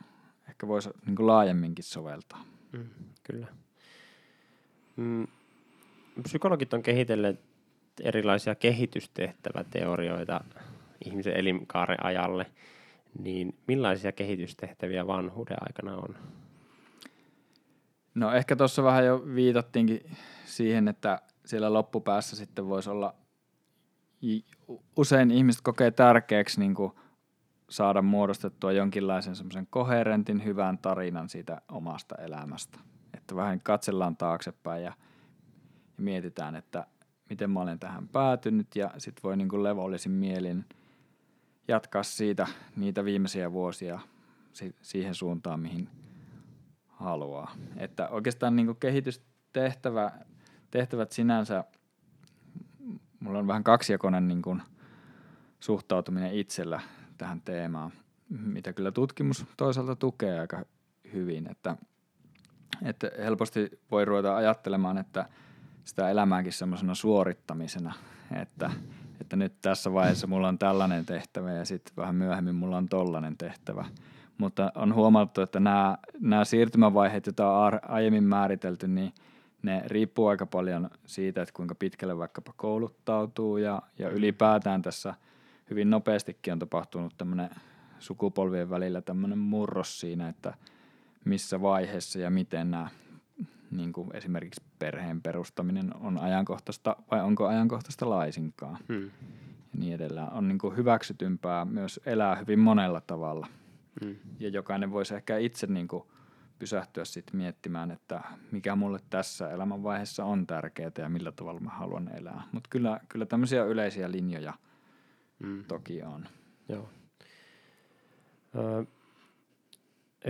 ehkä 0.50 0.68
voisi 0.68 0.90
niin 1.06 1.28
laajemminkin 1.28 1.84
soveltaa. 1.84 2.44
Mm, 2.72 2.90
kyllä. 3.24 3.48
Mm, 4.96 5.28
psykologit 6.24 6.74
on 6.74 6.84
kehitelleet 6.84 7.40
erilaisia 8.04 8.56
kehitystehtäväteorioita 8.56 10.44
ihmisen 11.06 11.38
elinkaaren 11.38 12.06
ajalle, 12.06 12.46
niin 13.20 13.58
millaisia 13.68 14.12
kehitystehtäviä 14.12 15.08
vanhuuden 15.08 15.58
aikana 15.60 15.98
on? 15.98 16.16
No 18.16 18.32
ehkä 18.32 18.56
tuossa 18.56 18.84
vähän 18.84 19.06
jo 19.06 19.24
viitattiinkin 19.36 20.18
siihen, 20.46 20.88
että 20.88 21.22
siellä 21.46 21.74
loppupäässä 21.74 22.36
sitten 22.36 22.68
voisi 22.68 22.90
olla, 22.90 23.16
usein 24.98 25.32
ihmiset 25.32 25.62
kokee 25.62 25.92
tärkeäksi 25.92 26.60
niin 26.60 26.76
kuin 26.76 26.92
saada 27.70 28.02
muodostettua 28.02 28.72
jonkinlaisen 28.72 29.36
semmoisen 29.36 29.68
koherentin 29.70 30.46
hyvän 30.46 30.78
tarinan 30.78 31.30
siitä 31.30 31.62
omasta 31.72 32.16
elämästä. 32.16 32.80
Että 33.14 33.36
vähän 33.36 33.62
katsellaan 33.62 34.18
taaksepäin 34.18 34.84
ja, 34.84 34.94
ja 35.98 36.04
mietitään, 36.04 36.56
että 36.56 36.88
miten 37.30 37.50
mä 37.50 37.62
olen 37.62 37.80
tähän 37.80 38.08
päätynyt 38.08 38.76
ja 38.76 38.92
sitten 38.98 39.24
voi 39.24 39.38
niin 39.38 39.50
kuin 39.50 39.64
levollisin 39.64 40.12
mielin 40.12 40.66
jatkaa 41.68 42.04
siitä 42.04 42.48
niitä 42.76 43.06
viimeisiä 43.06 43.52
vuosia 43.52 44.00
siihen 44.82 45.16
suuntaan, 45.16 45.60
mihin 45.60 45.90
haluaa. 46.88 47.52
Että 47.78 48.10
oikeastaan 48.10 48.56
niin 48.56 48.66
kuin 48.66 48.78
kehitystehtävä, 48.80 50.12
tehtävät 50.72 51.12
sinänsä, 51.12 51.64
mulla 53.20 53.40
on 53.40 53.48
vähän 53.48 53.64
kaksijakoinen 53.64 54.28
niin 54.28 54.42
kuin 54.42 54.62
suhtautuminen 55.60 56.34
itsellä 56.34 56.80
tähän 57.18 57.42
teemaan, 57.42 57.92
mitä 58.30 58.74
kyllä 58.74 58.92
tutkimus 58.92 59.46
toisaalta 59.58 59.96
tukee 59.96 60.40
aika 60.40 60.66
hyvin, 61.14 61.52
että, 61.52 61.78
että 62.86 63.12
helposti 63.18 63.80
voi 63.92 64.06
ruveta 64.06 64.36
ajattelemaan, 64.36 64.98
että 64.98 65.30
sitä 65.88 66.10
elämääkin 66.10 66.54
semmoisena 66.54 66.96
suorittamisena, 66.96 67.94
että, 68.42 68.72
että 69.22 69.36
nyt 69.36 69.54
tässä 69.62 69.94
vaiheessa 69.94 70.28
mulla 70.28 70.48
on 70.48 70.60
tällainen 70.60 71.06
tehtävä 71.06 71.52
ja 71.52 71.66
sitten 71.66 71.94
vähän 71.98 72.16
myöhemmin 72.16 72.56
mulla 72.56 72.78
on 72.78 72.90
tollainen 72.90 73.38
tehtävä. 73.38 73.86
Mutta 74.38 74.72
on 74.76 74.94
huomattu, 74.94 75.42
että 75.42 75.60
nämä, 75.60 75.98
nämä 76.20 76.46
siirtymävaiheet, 76.46 77.26
joita 77.26 77.58
on 77.58 77.80
aiemmin 77.82 78.24
määritelty, 78.24 78.88
niin 78.88 79.14
ne 79.64 79.84
riippuu 79.86 80.28
aika 80.28 80.46
paljon 80.46 80.90
siitä, 81.06 81.42
että 81.42 81.54
kuinka 81.54 81.76
pitkälle 81.76 82.18
vaikkapa 82.18 82.54
kouluttautuu 82.58 83.58
ja, 83.58 83.82
ja 84.00 84.10
ylipäätään 84.10 84.82
tässä 84.82 85.14
hyvin 85.70 85.90
nopeastikin 85.90 86.54
on 86.54 86.60
tapahtunut 86.60 87.14
tämmöinen 87.18 87.50
sukupolvien 88.00 88.70
välillä 88.70 89.02
tämmöinen 89.02 89.38
murros 89.38 90.00
siinä, 90.00 90.30
että 90.30 90.54
missä 91.26 91.62
vaiheessa 91.62 92.20
ja 92.20 92.30
miten 92.30 92.72
nämä 92.72 92.90
niin 93.72 93.94
kuin 93.94 94.16
esimerkiksi 94.16 94.64
perheen 94.80 95.22
perustaminen 95.22 95.96
on 96.00 96.18
ajankohtaista 96.18 96.96
vai 97.12 97.22
onko 97.22 97.48
ajankohtaista 97.48 98.10
laisinkaan. 98.10 98.78
Hmm. 98.88 99.06
Ja 99.06 99.80
niin 99.80 99.94
edelleen. 99.96 100.34
On 100.34 100.48
niin 100.48 100.58
kuin 100.58 100.78
hyväksytympää 100.78 101.66
myös 101.66 102.00
elää 102.06 102.36
hyvin 102.36 102.60
monella 102.60 103.02
tavalla. 103.02 103.48
Hmm. 104.06 104.16
Ja 104.40 104.50
jokainen 104.50 104.92
voisi 104.92 105.16
ehkä 105.16 105.38
itse 105.38 105.68
niin 105.68 105.88
kuin 105.88 106.04
pysähtyä 106.60 107.06
sitten 107.06 107.38
miettimään, 107.38 107.92
että 107.92 108.22
mikä 108.52 108.76
mulle 108.76 109.00
tässä 109.10 109.50
elämänvaiheessa 109.50 110.26
on 110.26 110.48
tärkeää 110.48 110.92
ja 110.98 111.10
millä 111.10 111.32
tavalla 111.32 111.60
mä 111.60 111.70
haluan 111.70 112.10
elää. 112.18 112.44
Mutta 112.52 112.68
kyllä, 112.70 113.00
kyllä 113.10 113.26
tämmöisiä 113.26 113.64
yleisiä 113.64 114.12
linjoja 114.12 114.54
hmm. 115.44 115.64
toki 115.64 116.04
on. 116.04 116.26
Joo. 116.70 116.90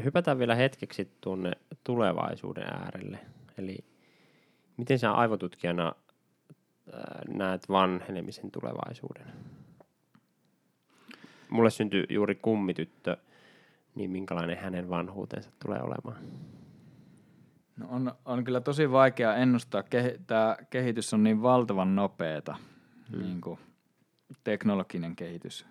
Hypätään 0.04 0.40
vielä 0.40 0.56
hetkeksi 0.56 1.12
tuonne 1.22 1.52
tulevaisuuden 1.84 2.64
äärelle. 2.64 3.20
Eli 3.58 3.78
miten 4.78 5.00
sä 5.00 5.12
aivotutkijana 5.12 5.96
näet 7.28 7.70
vanhenemisen 7.70 8.52
tulevaisuuden? 8.52 9.34
Mulle 11.50 11.70
syntyi 11.70 12.06
juuri 12.10 12.36
kummityttö, 12.36 13.18
niin 13.96 14.12
minkälainen 14.12 14.58
hänen 14.58 14.90
vanhuutensa 14.90 15.52
tulee 15.66 15.82
olemaan? 15.82 16.26
No 17.78 17.88
on, 17.90 18.12
on 18.26 18.44
kyllä 18.44 18.62
tosi 18.62 18.92
vaikea 18.92 19.36
ennustaa. 19.36 19.84
Kehi, 19.84 20.12
Tämä 20.28 20.58
kehitys 20.70 21.14
on 21.14 21.24
niin 21.24 21.42
valtavan 21.42 21.96
nopeata, 21.96 22.56
hmm. 23.12 23.22
niin 23.22 23.42
kuin 23.42 23.60
teknologinen 24.44 25.16
kehitys. 25.16 25.66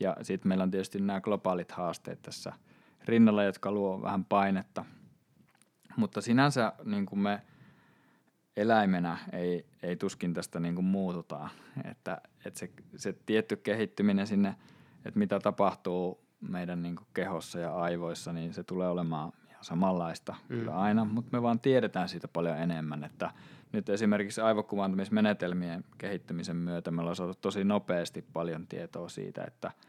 Ja 0.00 0.16
sitten 0.22 0.48
meillä 0.48 0.62
on 0.62 0.70
tietysti 0.70 1.00
nämä 1.00 1.20
globaalit 1.20 1.72
haasteet 1.72 2.22
tässä– 2.22 2.52
rinnalla, 3.08 3.44
jotka 3.44 3.72
luo 3.72 4.02
vähän 4.02 4.24
painetta. 4.24 4.84
Mutta 5.96 6.20
sinänsä 6.20 6.72
niin 6.84 7.06
kuin 7.06 7.18
me 7.18 7.42
eläimenä 8.56 9.18
ei, 9.32 9.66
ei 9.82 9.96
tuskin 9.96 10.34
tästä 10.34 10.60
niin 10.60 10.74
kuin 10.74 10.84
muututaan. 10.84 11.50
Että, 11.84 12.20
että 12.44 12.58
se, 12.58 12.70
se 12.96 13.12
tietty 13.26 13.56
kehittyminen 13.56 14.26
sinne, 14.26 14.54
että 15.04 15.18
mitä 15.18 15.38
tapahtuu 15.38 16.20
meidän 16.40 16.82
niin 16.82 16.96
kuin 16.96 17.06
kehossa 17.14 17.58
ja 17.58 17.74
aivoissa, 17.74 18.32
niin 18.32 18.54
se 18.54 18.64
tulee 18.64 18.88
olemaan 18.88 19.32
ihan 19.50 19.64
samanlaista 19.64 20.32
mm. 20.32 20.58
kyllä 20.58 20.74
aina, 20.76 21.04
mutta 21.04 21.36
me 21.36 21.42
vaan 21.42 21.60
tiedetään 21.60 22.08
siitä 22.08 22.28
paljon 22.28 22.58
enemmän, 22.58 23.04
että 23.04 23.30
nyt 23.72 23.88
esimerkiksi 23.88 24.40
aivokuvantamismenetelmien 24.40 25.84
kehittymisen 25.98 26.56
myötä 26.56 26.90
me 26.90 27.00
ollaan 27.00 27.16
saatu 27.16 27.34
tosi 27.34 27.64
nopeasti 27.64 28.24
paljon 28.32 28.66
tietoa 28.66 29.08
siitä, 29.08 29.44
että– 29.44 29.72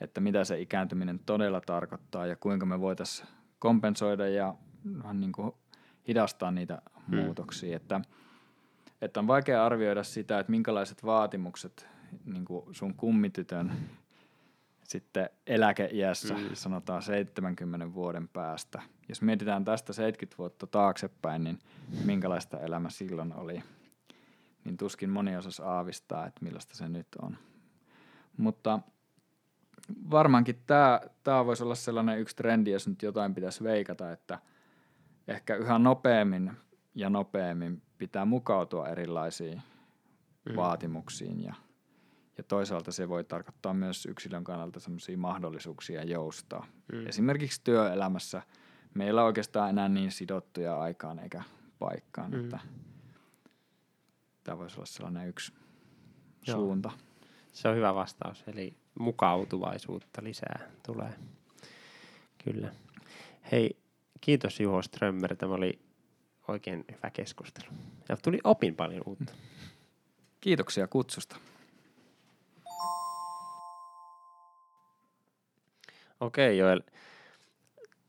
että 0.00 0.20
mitä 0.20 0.44
se 0.44 0.60
ikääntyminen 0.60 1.18
todella 1.26 1.60
tarkoittaa 1.60 2.26
ja 2.26 2.36
kuinka 2.36 2.66
me 2.66 2.80
voitaisiin 2.80 3.28
kompensoida 3.58 4.28
ja 4.28 4.54
vähän 5.02 5.20
niin 5.20 5.32
kuin 5.32 5.52
hidastaa 6.08 6.50
niitä 6.50 6.82
hmm. 7.10 7.16
muutoksia. 7.16 7.76
Että, 7.76 8.00
että 9.02 9.20
on 9.20 9.26
vaikea 9.26 9.66
arvioida 9.66 10.02
sitä, 10.02 10.38
että 10.38 10.50
minkälaiset 10.50 11.04
vaatimukset 11.04 11.88
niin 12.24 12.44
kuin 12.44 12.74
sun 12.74 12.94
kummitytön 12.94 13.72
sitten 14.84 15.30
eläkeiässä, 15.46 16.34
mm. 16.34 16.50
sanotaan 16.52 17.02
70 17.02 17.94
vuoden 17.94 18.28
päästä. 18.28 18.82
Jos 19.08 19.22
mietitään 19.22 19.64
tästä 19.64 19.92
70 19.92 20.38
vuotta 20.38 20.66
taaksepäin, 20.66 21.44
niin 21.44 21.58
minkälaista 22.04 22.60
elämä 22.60 22.90
silloin 22.90 23.34
oli, 23.34 23.62
niin 24.64 24.76
tuskin 24.76 25.10
moni 25.10 25.36
osasi 25.36 25.62
aavistaa, 25.64 26.26
että 26.26 26.44
millaista 26.44 26.76
se 26.76 26.88
nyt 26.88 27.06
on. 27.22 27.36
Mutta 28.36 28.80
varmaankin 30.10 30.62
tämä, 30.66 31.00
tämä 31.22 31.46
voisi 31.46 31.62
olla 31.62 31.74
sellainen 31.74 32.18
yksi 32.18 32.36
trendi, 32.36 32.70
jos 32.70 32.88
nyt 32.88 33.02
jotain 33.02 33.34
pitäisi 33.34 33.64
veikata, 33.64 34.12
että 34.12 34.38
ehkä 35.28 35.56
yhä 35.56 35.78
nopeammin 35.78 36.52
ja 36.94 37.10
nopeammin 37.10 37.82
pitää 37.98 38.24
mukautua 38.24 38.88
erilaisiin 38.88 39.62
mm. 40.48 40.56
vaatimuksiin 40.56 41.44
ja, 41.44 41.54
ja 42.38 42.44
toisaalta 42.44 42.92
se 42.92 43.08
voi 43.08 43.24
tarkoittaa 43.24 43.74
myös 43.74 44.06
yksilön 44.06 44.44
kannalta 44.44 44.80
sellaisia 44.80 45.18
mahdollisuuksia 45.18 46.04
joustaa. 46.04 46.66
Mm. 46.92 47.06
Esimerkiksi 47.06 47.60
työelämässä 47.64 48.42
meillä 48.94 49.20
on 49.20 49.26
oikeastaan 49.26 49.70
enää 49.70 49.88
niin 49.88 50.10
sidottuja 50.10 50.80
aikaan 50.80 51.18
eikä 51.18 51.42
paikkaan, 51.78 52.30
mm. 52.30 52.40
että 52.44 52.58
tämä 54.44 54.58
voisi 54.58 54.76
olla 54.76 54.86
sellainen 54.86 55.28
yksi 55.28 55.52
Joo. 56.46 56.56
suunta. 56.56 56.90
Se 57.52 57.68
on 57.68 57.76
hyvä 57.76 57.94
vastaus, 57.94 58.44
eli 58.46 58.76
mukautuvaisuutta 58.98 60.24
lisää 60.24 60.60
tulee. 60.86 61.12
Kyllä. 62.44 62.72
Hei, 63.52 63.76
kiitos 64.20 64.60
Juho 64.60 64.82
Strömmer, 64.82 65.36
tämä 65.36 65.54
oli 65.54 65.78
oikein 66.48 66.84
hyvä 66.92 67.10
keskustelu. 67.10 67.68
Ja 68.08 68.16
tuli 68.16 68.38
opin 68.44 68.76
paljon 68.76 69.02
uutta. 69.06 69.32
Kiitoksia 70.40 70.86
kutsusta. 70.86 71.36
Okei 76.20 76.58
Joel, 76.58 76.80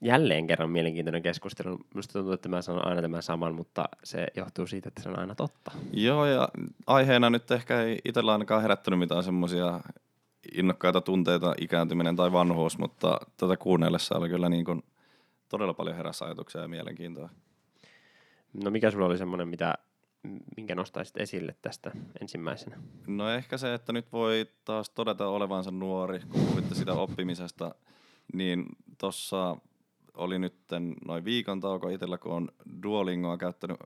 jälleen 0.02 0.48
kerran 0.48 0.70
mielenkiintoinen 0.70 1.22
keskustelu. 1.22 1.80
Minusta 1.94 2.14
tuntuu, 2.14 2.34
että 2.34 2.50
mä 2.50 2.62
sanon 2.62 2.88
aina 2.88 3.02
tämän 3.02 3.24
saman, 3.24 3.56
mutta 3.56 3.90
se 4.04 4.28
johtuu 4.36 4.68
siitä, 4.68 4.88
että 4.88 5.02
se 5.02 5.10
on 5.10 5.20
aina 5.20 5.36
totta. 5.36 5.72
Joo, 5.94 6.26
ja 6.26 6.50
aiheena 6.88 7.30
nyt 7.30 7.52
ehkä 7.52 7.82
ei 7.82 8.00
itsellä 8.06 8.32
ainakaan 8.32 8.62
herättänyt 8.62 9.00
mitään 9.00 9.24
semmoisia 9.24 9.80
innokkaita 10.54 11.02
tunteita 11.02 11.56
ikääntyminen 11.62 12.16
tai 12.16 12.32
vanhuus, 12.32 12.78
mutta 12.78 13.20
tätä 13.38 13.58
kuunnellessa 13.58 14.18
oli 14.18 14.30
kyllä 14.30 14.50
niin 14.50 14.66
kuin 14.66 14.84
todella 15.50 15.74
paljon 15.74 15.96
herässä 15.96 16.26
ajatuksia 16.26 16.62
ja 16.62 16.68
mielenkiintoa. 16.68 17.30
No 18.64 18.72
mikä 18.72 18.92
sulla 18.92 19.06
oli 19.06 19.18
semmoinen, 19.18 19.48
mitä, 19.48 19.74
minkä 20.58 20.76
nostaisit 20.76 21.18
esille 21.18 21.56
tästä 21.62 21.92
ensimmäisenä? 22.22 22.78
No 23.08 23.30
ehkä 23.30 23.58
se, 23.58 23.74
että 23.74 23.94
nyt 23.94 24.12
voi 24.12 24.46
taas 24.66 24.90
todeta 24.90 25.28
olevansa 25.28 25.72
nuori, 25.72 26.20
kun 26.20 26.42
puhuitte 26.42 26.76
sitä 26.76 26.94
oppimisesta, 26.94 27.76
niin 28.34 28.66
tuossa 28.98 29.58
oli 30.14 30.40
nyt 30.40 30.56
noin 31.08 31.26
viikon 31.26 31.60
tauko 31.60 31.90
itsellä, 31.90 32.18
kun 32.18 32.32
on 32.32 32.50
Duolingoa 32.84 33.38
käyttänyt 33.38 33.78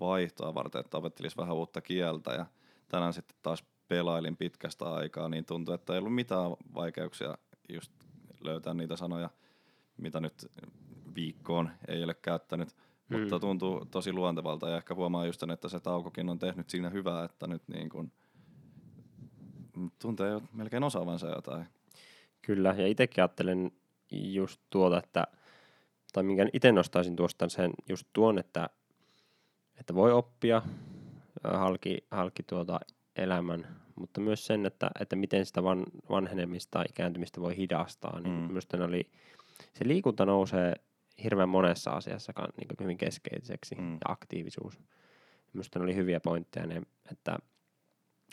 vaihtoa 0.00 0.54
varten, 0.54 0.80
että 0.80 0.98
opettelisi 0.98 1.36
vähän 1.36 1.56
uutta 1.56 1.80
kieltä 1.80 2.30
ja 2.30 2.46
tänään 2.88 3.12
sitten 3.12 3.36
taas 3.42 3.64
pelailin 3.90 4.36
pitkästä 4.36 4.92
aikaa, 4.92 5.28
niin 5.28 5.44
tuntui, 5.44 5.74
että 5.74 5.92
ei 5.92 5.98
ollut 5.98 6.14
mitään 6.14 6.50
vaikeuksia 6.74 7.38
just 7.68 7.92
löytää 8.40 8.74
niitä 8.74 8.96
sanoja, 8.96 9.30
mitä 9.96 10.20
nyt 10.20 10.50
viikkoon 11.14 11.70
ei 11.88 12.04
ole 12.04 12.14
käyttänyt. 12.14 12.68
Mm. 13.08 13.20
Mutta 13.20 13.40
tuntuu 13.40 13.84
tosi 13.90 14.12
luontevalta 14.12 14.68
ja 14.68 14.76
ehkä 14.76 14.94
huomaa 14.94 15.26
just 15.26 15.40
sen, 15.40 15.50
että 15.50 15.68
se 15.68 15.80
taukokin 15.80 16.28
on 16.28 16.38
tehnyt 16.38 16.70
siinä 16.70 16.90
hyvää, 16.90 17.24
että 17.24 17.46
nyt 17.46 17.62
niin 17.68 17.88
kuin 17.88 18.12
tuntee 19.98 20.30
jo 20.30 20.42
melkein 20.52 20.84
osaavansa 20.84 21.28
jotain. 21.28 21.66
Kyllä, 22.42 22.74
ja 22.78 22.86
itsekin 22.86 23.22
ajattelen 23.22 23.72
just 24.10 24.60
tuota, 24.70 24.98
että, 24.98 25.26
tai 26.12 26.22
minkä 26.22 26.46
itse 26.52 26.72
nostaisin 26.72 27.16
tuosta 27.16 27.48
sen 27.48 27.72
just 27.88 28.06
tuon, 28.12 28.38
että, 28.38 28.70
että 29.80 29.94
voi 29.94 30.12
oppia 30.12 30.62
halki, 31.44 32.06
halki 32.10 32.42
tuota 32.42 32.80
elämän, 33.16 33.66
mutta 33.96 34.20
myös 34.20 34.46
sen, 34.46 34.66
että, 34.66 34.90
että 35.00 35.16
miten 35.16 35.46
sitä 35.46 35.62
van, 35.62 35.84
vanhenemista 36.10 36.70
tai 36.70 36.84
ikääntymistä 36.88 37.40
voi 37.40 37.56
hidastaa. 37.56 38.20
Niin 38.20 38.34
Mm. 38.34 38.40
Minusta 38.40 38.84
oli, 38.84 39.10
se 39.72 39.88
liikunta 39.88 40.26
nousee 40.26 40.74
hirveän 41.24 41.48
monessa 41.48 41.90
asiassa 41.90 42.32
niin 42.56 42.68
hyvin 42.80 42.98
keskeiseksi 42.98 43.74
Mm. 43.74 43.92
ja 43.92 43.98
aktiivisuus. 44.08 44.80
Minusta 45.52 45.78
ne 45.78 45.82
oli 45.82 45.94
hyviä 45.94 46.20
pointteja 46.20 46.66
ne, 46.66 46.82
että 47.12 47.38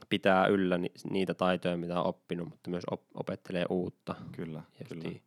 pitää 0.09 0.47
yllä 0.47 0.78
ni, 0.78 0.91
niitä 1.09 1.34
taitoja, 1.34 1.78
mitä 1.78 1.99
on 2.01 2.07
oppinut, 2.07 2.49
mutta 2.49 2.69
myös 2.69 2.84
op, 2.91 3.01
opettelee 3.13 3.65
uutta. 3.69 4.15
Kyllä, 4.32 4.61
kyllä. 4.88 5.03
Justiin, 5.03 5.21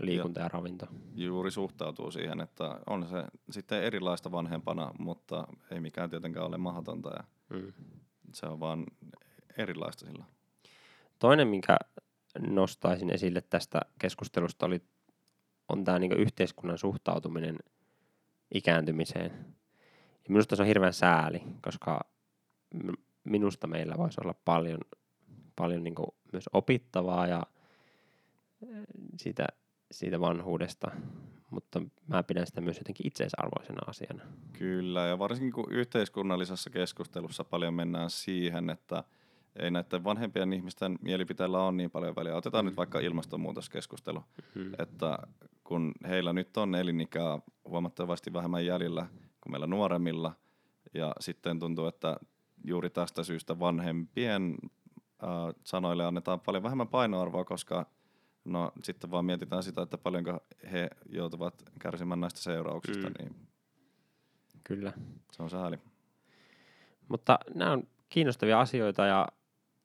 liikunta 0.00 0.40
ja, 0.40 0.44
ja 0.44 0.48
ravinto. 0.48 0.86
Juuri 1.14 1.50
suhtautuu 1.50 2.10
siihen, 2.10 2.40
että 2.40 2.80
on 2.86 3.06
se 3.08 3.24
sitten 3.50 3.82
erilaista 3.82 4.32
vanhempana, 4.32 4.90
mutta 4.98 5.46
ei 5.70 5.80
mikään 5.80 6.10
tietenkään 6.10 6.46
ole 6.46 6.58
mahdotonta 6.58 7.10
ja 7.10 7.24
Mm. 7.50 7.72
Se 8.32 8.46
on 8.46 8.60
vaan 8.60 8.86
erilaista 9.58 10.06
sillä. 10.06 10.24
Toinen, 11.18 11.48
minkä 11.48 11.76
nostaisin 12.38 13.10
esille 13.10 13.40
tästä 13.40 13.80
keskustelusta, 13.98 14.66
oli, 14.66 14.82
on 15.68 15.84
tämä 15.84 15.98
niin 15.98 16.12
yhteiskunnan 16.12 16.78
suhtautuminen 16.78 17.58
ikääntymiseen. 18.54 19.56
Ja 20.24 20.28
minusta 20.28 20.56
se 20.56 20.62
on 20.62 20.68
hirveän 20.68 20.92
sääli, 20.92 21.42
koska 21.62 22.00
minusta 23.24 23.66
meillä 23.66 23.94
voisi 23.98 24.20
olla 24.24 24.34
paljon, 24.44 24.80
paljon 25.56 25.84
niin 25.84 25.94
myös 26.32 26.44
opittavaa 26.52 27.26
ja 27.26 27.42
siitä, 29.16 29.46
siitä 29.92 30.20
vanhuudesta, 30.20 30.90
mutta 31.50 31.82
mä 32.06 32.22
pidän 32.22 32.46
sitä 32.46 32.60
myös 32.60 32.76
jotenkin 32.78 33.06
itseisarvoisena 33.06 33.80
asiana. 33.86 34.22
Kyllä, 34.52 35.06
ja 35.06 35.18
varsinkin 35.18 35.52
kun 35.52 35.72
yhteiskunnallisessa 35.72 36.70
keskustelussa 36.70 37.44
paljon 37.44 37.74
mennään 37.74 38.10
siihen, 38.10 38.70
että 38.70 39.04
ei 39.56 39.70
näiden 39.70 40.04
vanhempien 40.04 40.52
ihmisten 40.52 40.98
mielipiteillä 41.02 41.62
ole 41.64 41.72
niin 41.72 41.90
paljon 41.90 42.16
väliä. 42.16 42.36
Otetaan 42.36 42.64
Mm. 42.64 42.66
nyt 42.68 42.76
vaikka 42.76 43.00
ilmastonmuutoskeskustelu, 43.00 44.24
Mm. 44.54 44.72
että 44.78 45.18
kun 45.64 45.92
heillä 46.08 46.32
nyt 46.32 46.56
on 46.56 46.74
elinikää 46.74 47.38
huomattavasti 47.64 48.32
vähemmän 48.32 48.66
jäljellä 48.66 49.06
kuin 49.40 49.52
meillä 49.52 49.66
nuoremmilla, 49.66 50.32
ja 50.94 51.12
sitten 51.20 51.58
tuntuu, 51.58 51.86
että 51.86 52.16
juuri 52.64 52.90
tästä 52.90 53.24
syystä 53.24 53.58
vanhempien 53.58 54.56
äh, 55.22 55.28
sanoille 55.64 56.04
annetaan 56.04 56.40
paljon 56.40 56.62
vähemmän 56.62 56.88
painoarvoa, 56.88 57.44
koska 57.44 57.86
no 58.50 58.72
sitten 58.84 59.10
vaan 59.10 59.24
mietitään 59.24 59.62
sitä, 59.62 59.82
että 59.82 59.98
paljonko 59.98 60.40
he 60.72 60.90
joutuvat 61.08 61.62
kärsimään 61.78 62.20
näistä 62.20 62.40
seurauksista, 62.40 63.08
Mm. 63.08 63.14
niin 63.18 63.36
Kyllä. 64.64 64.92
se 65.32 65.42
on 65.42 65.50
sääli. 65.50 65.78
Mutta 67.08 67.38
nämä 67.54 67.72
on 67.72 67.82
kiinnostavia 68.08 68.60
asioita 68.60 69.06
ja, 69.06 69.28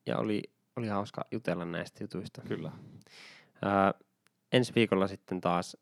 ja 0.05 0.17
oli, 0.17 0.41
oli 0.75 0.87
hauska 0.87 1.25
jutella 1.31 1.65
näistä 1.65 2.03
jutuista. 2.03 2.41
Kyllä. 2.41 2.71
Ää, 3.61 3.93
ensi 4.51 4.75
viikolla 4.75 5.07
sitten 5.07 5.41
taas 5.41 5.77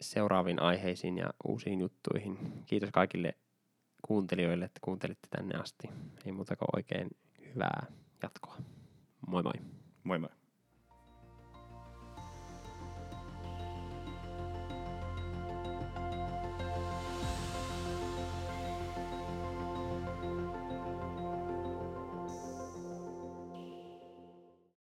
seuraaviin 0.00 0.62
aiheisiin 0.62 1.18
ja 1.18 1.30
uusiin 1.48 1.80
juttuihin. 1.80 2.62
Kiitos 2.66 2.90
kaikille 2.92 3.34
kuuntelijoille, 4.02 4.64
että 4.64 4.78
kuuntelitte 4.82 5.28
tänne 5.30 5.58
asti. 5.58 5.88
Ei 6.26 6.32
muuta 6.32 6.56
kuin 6.56 6.68
oikein 6.76 7.08
hyvää 7.54 7.86
jatkoa. 8.22 8.56
Moi 9.26 9.42
moi. 9.42 9.52
Moi 10.04 10.18
moi. 10.18 10.30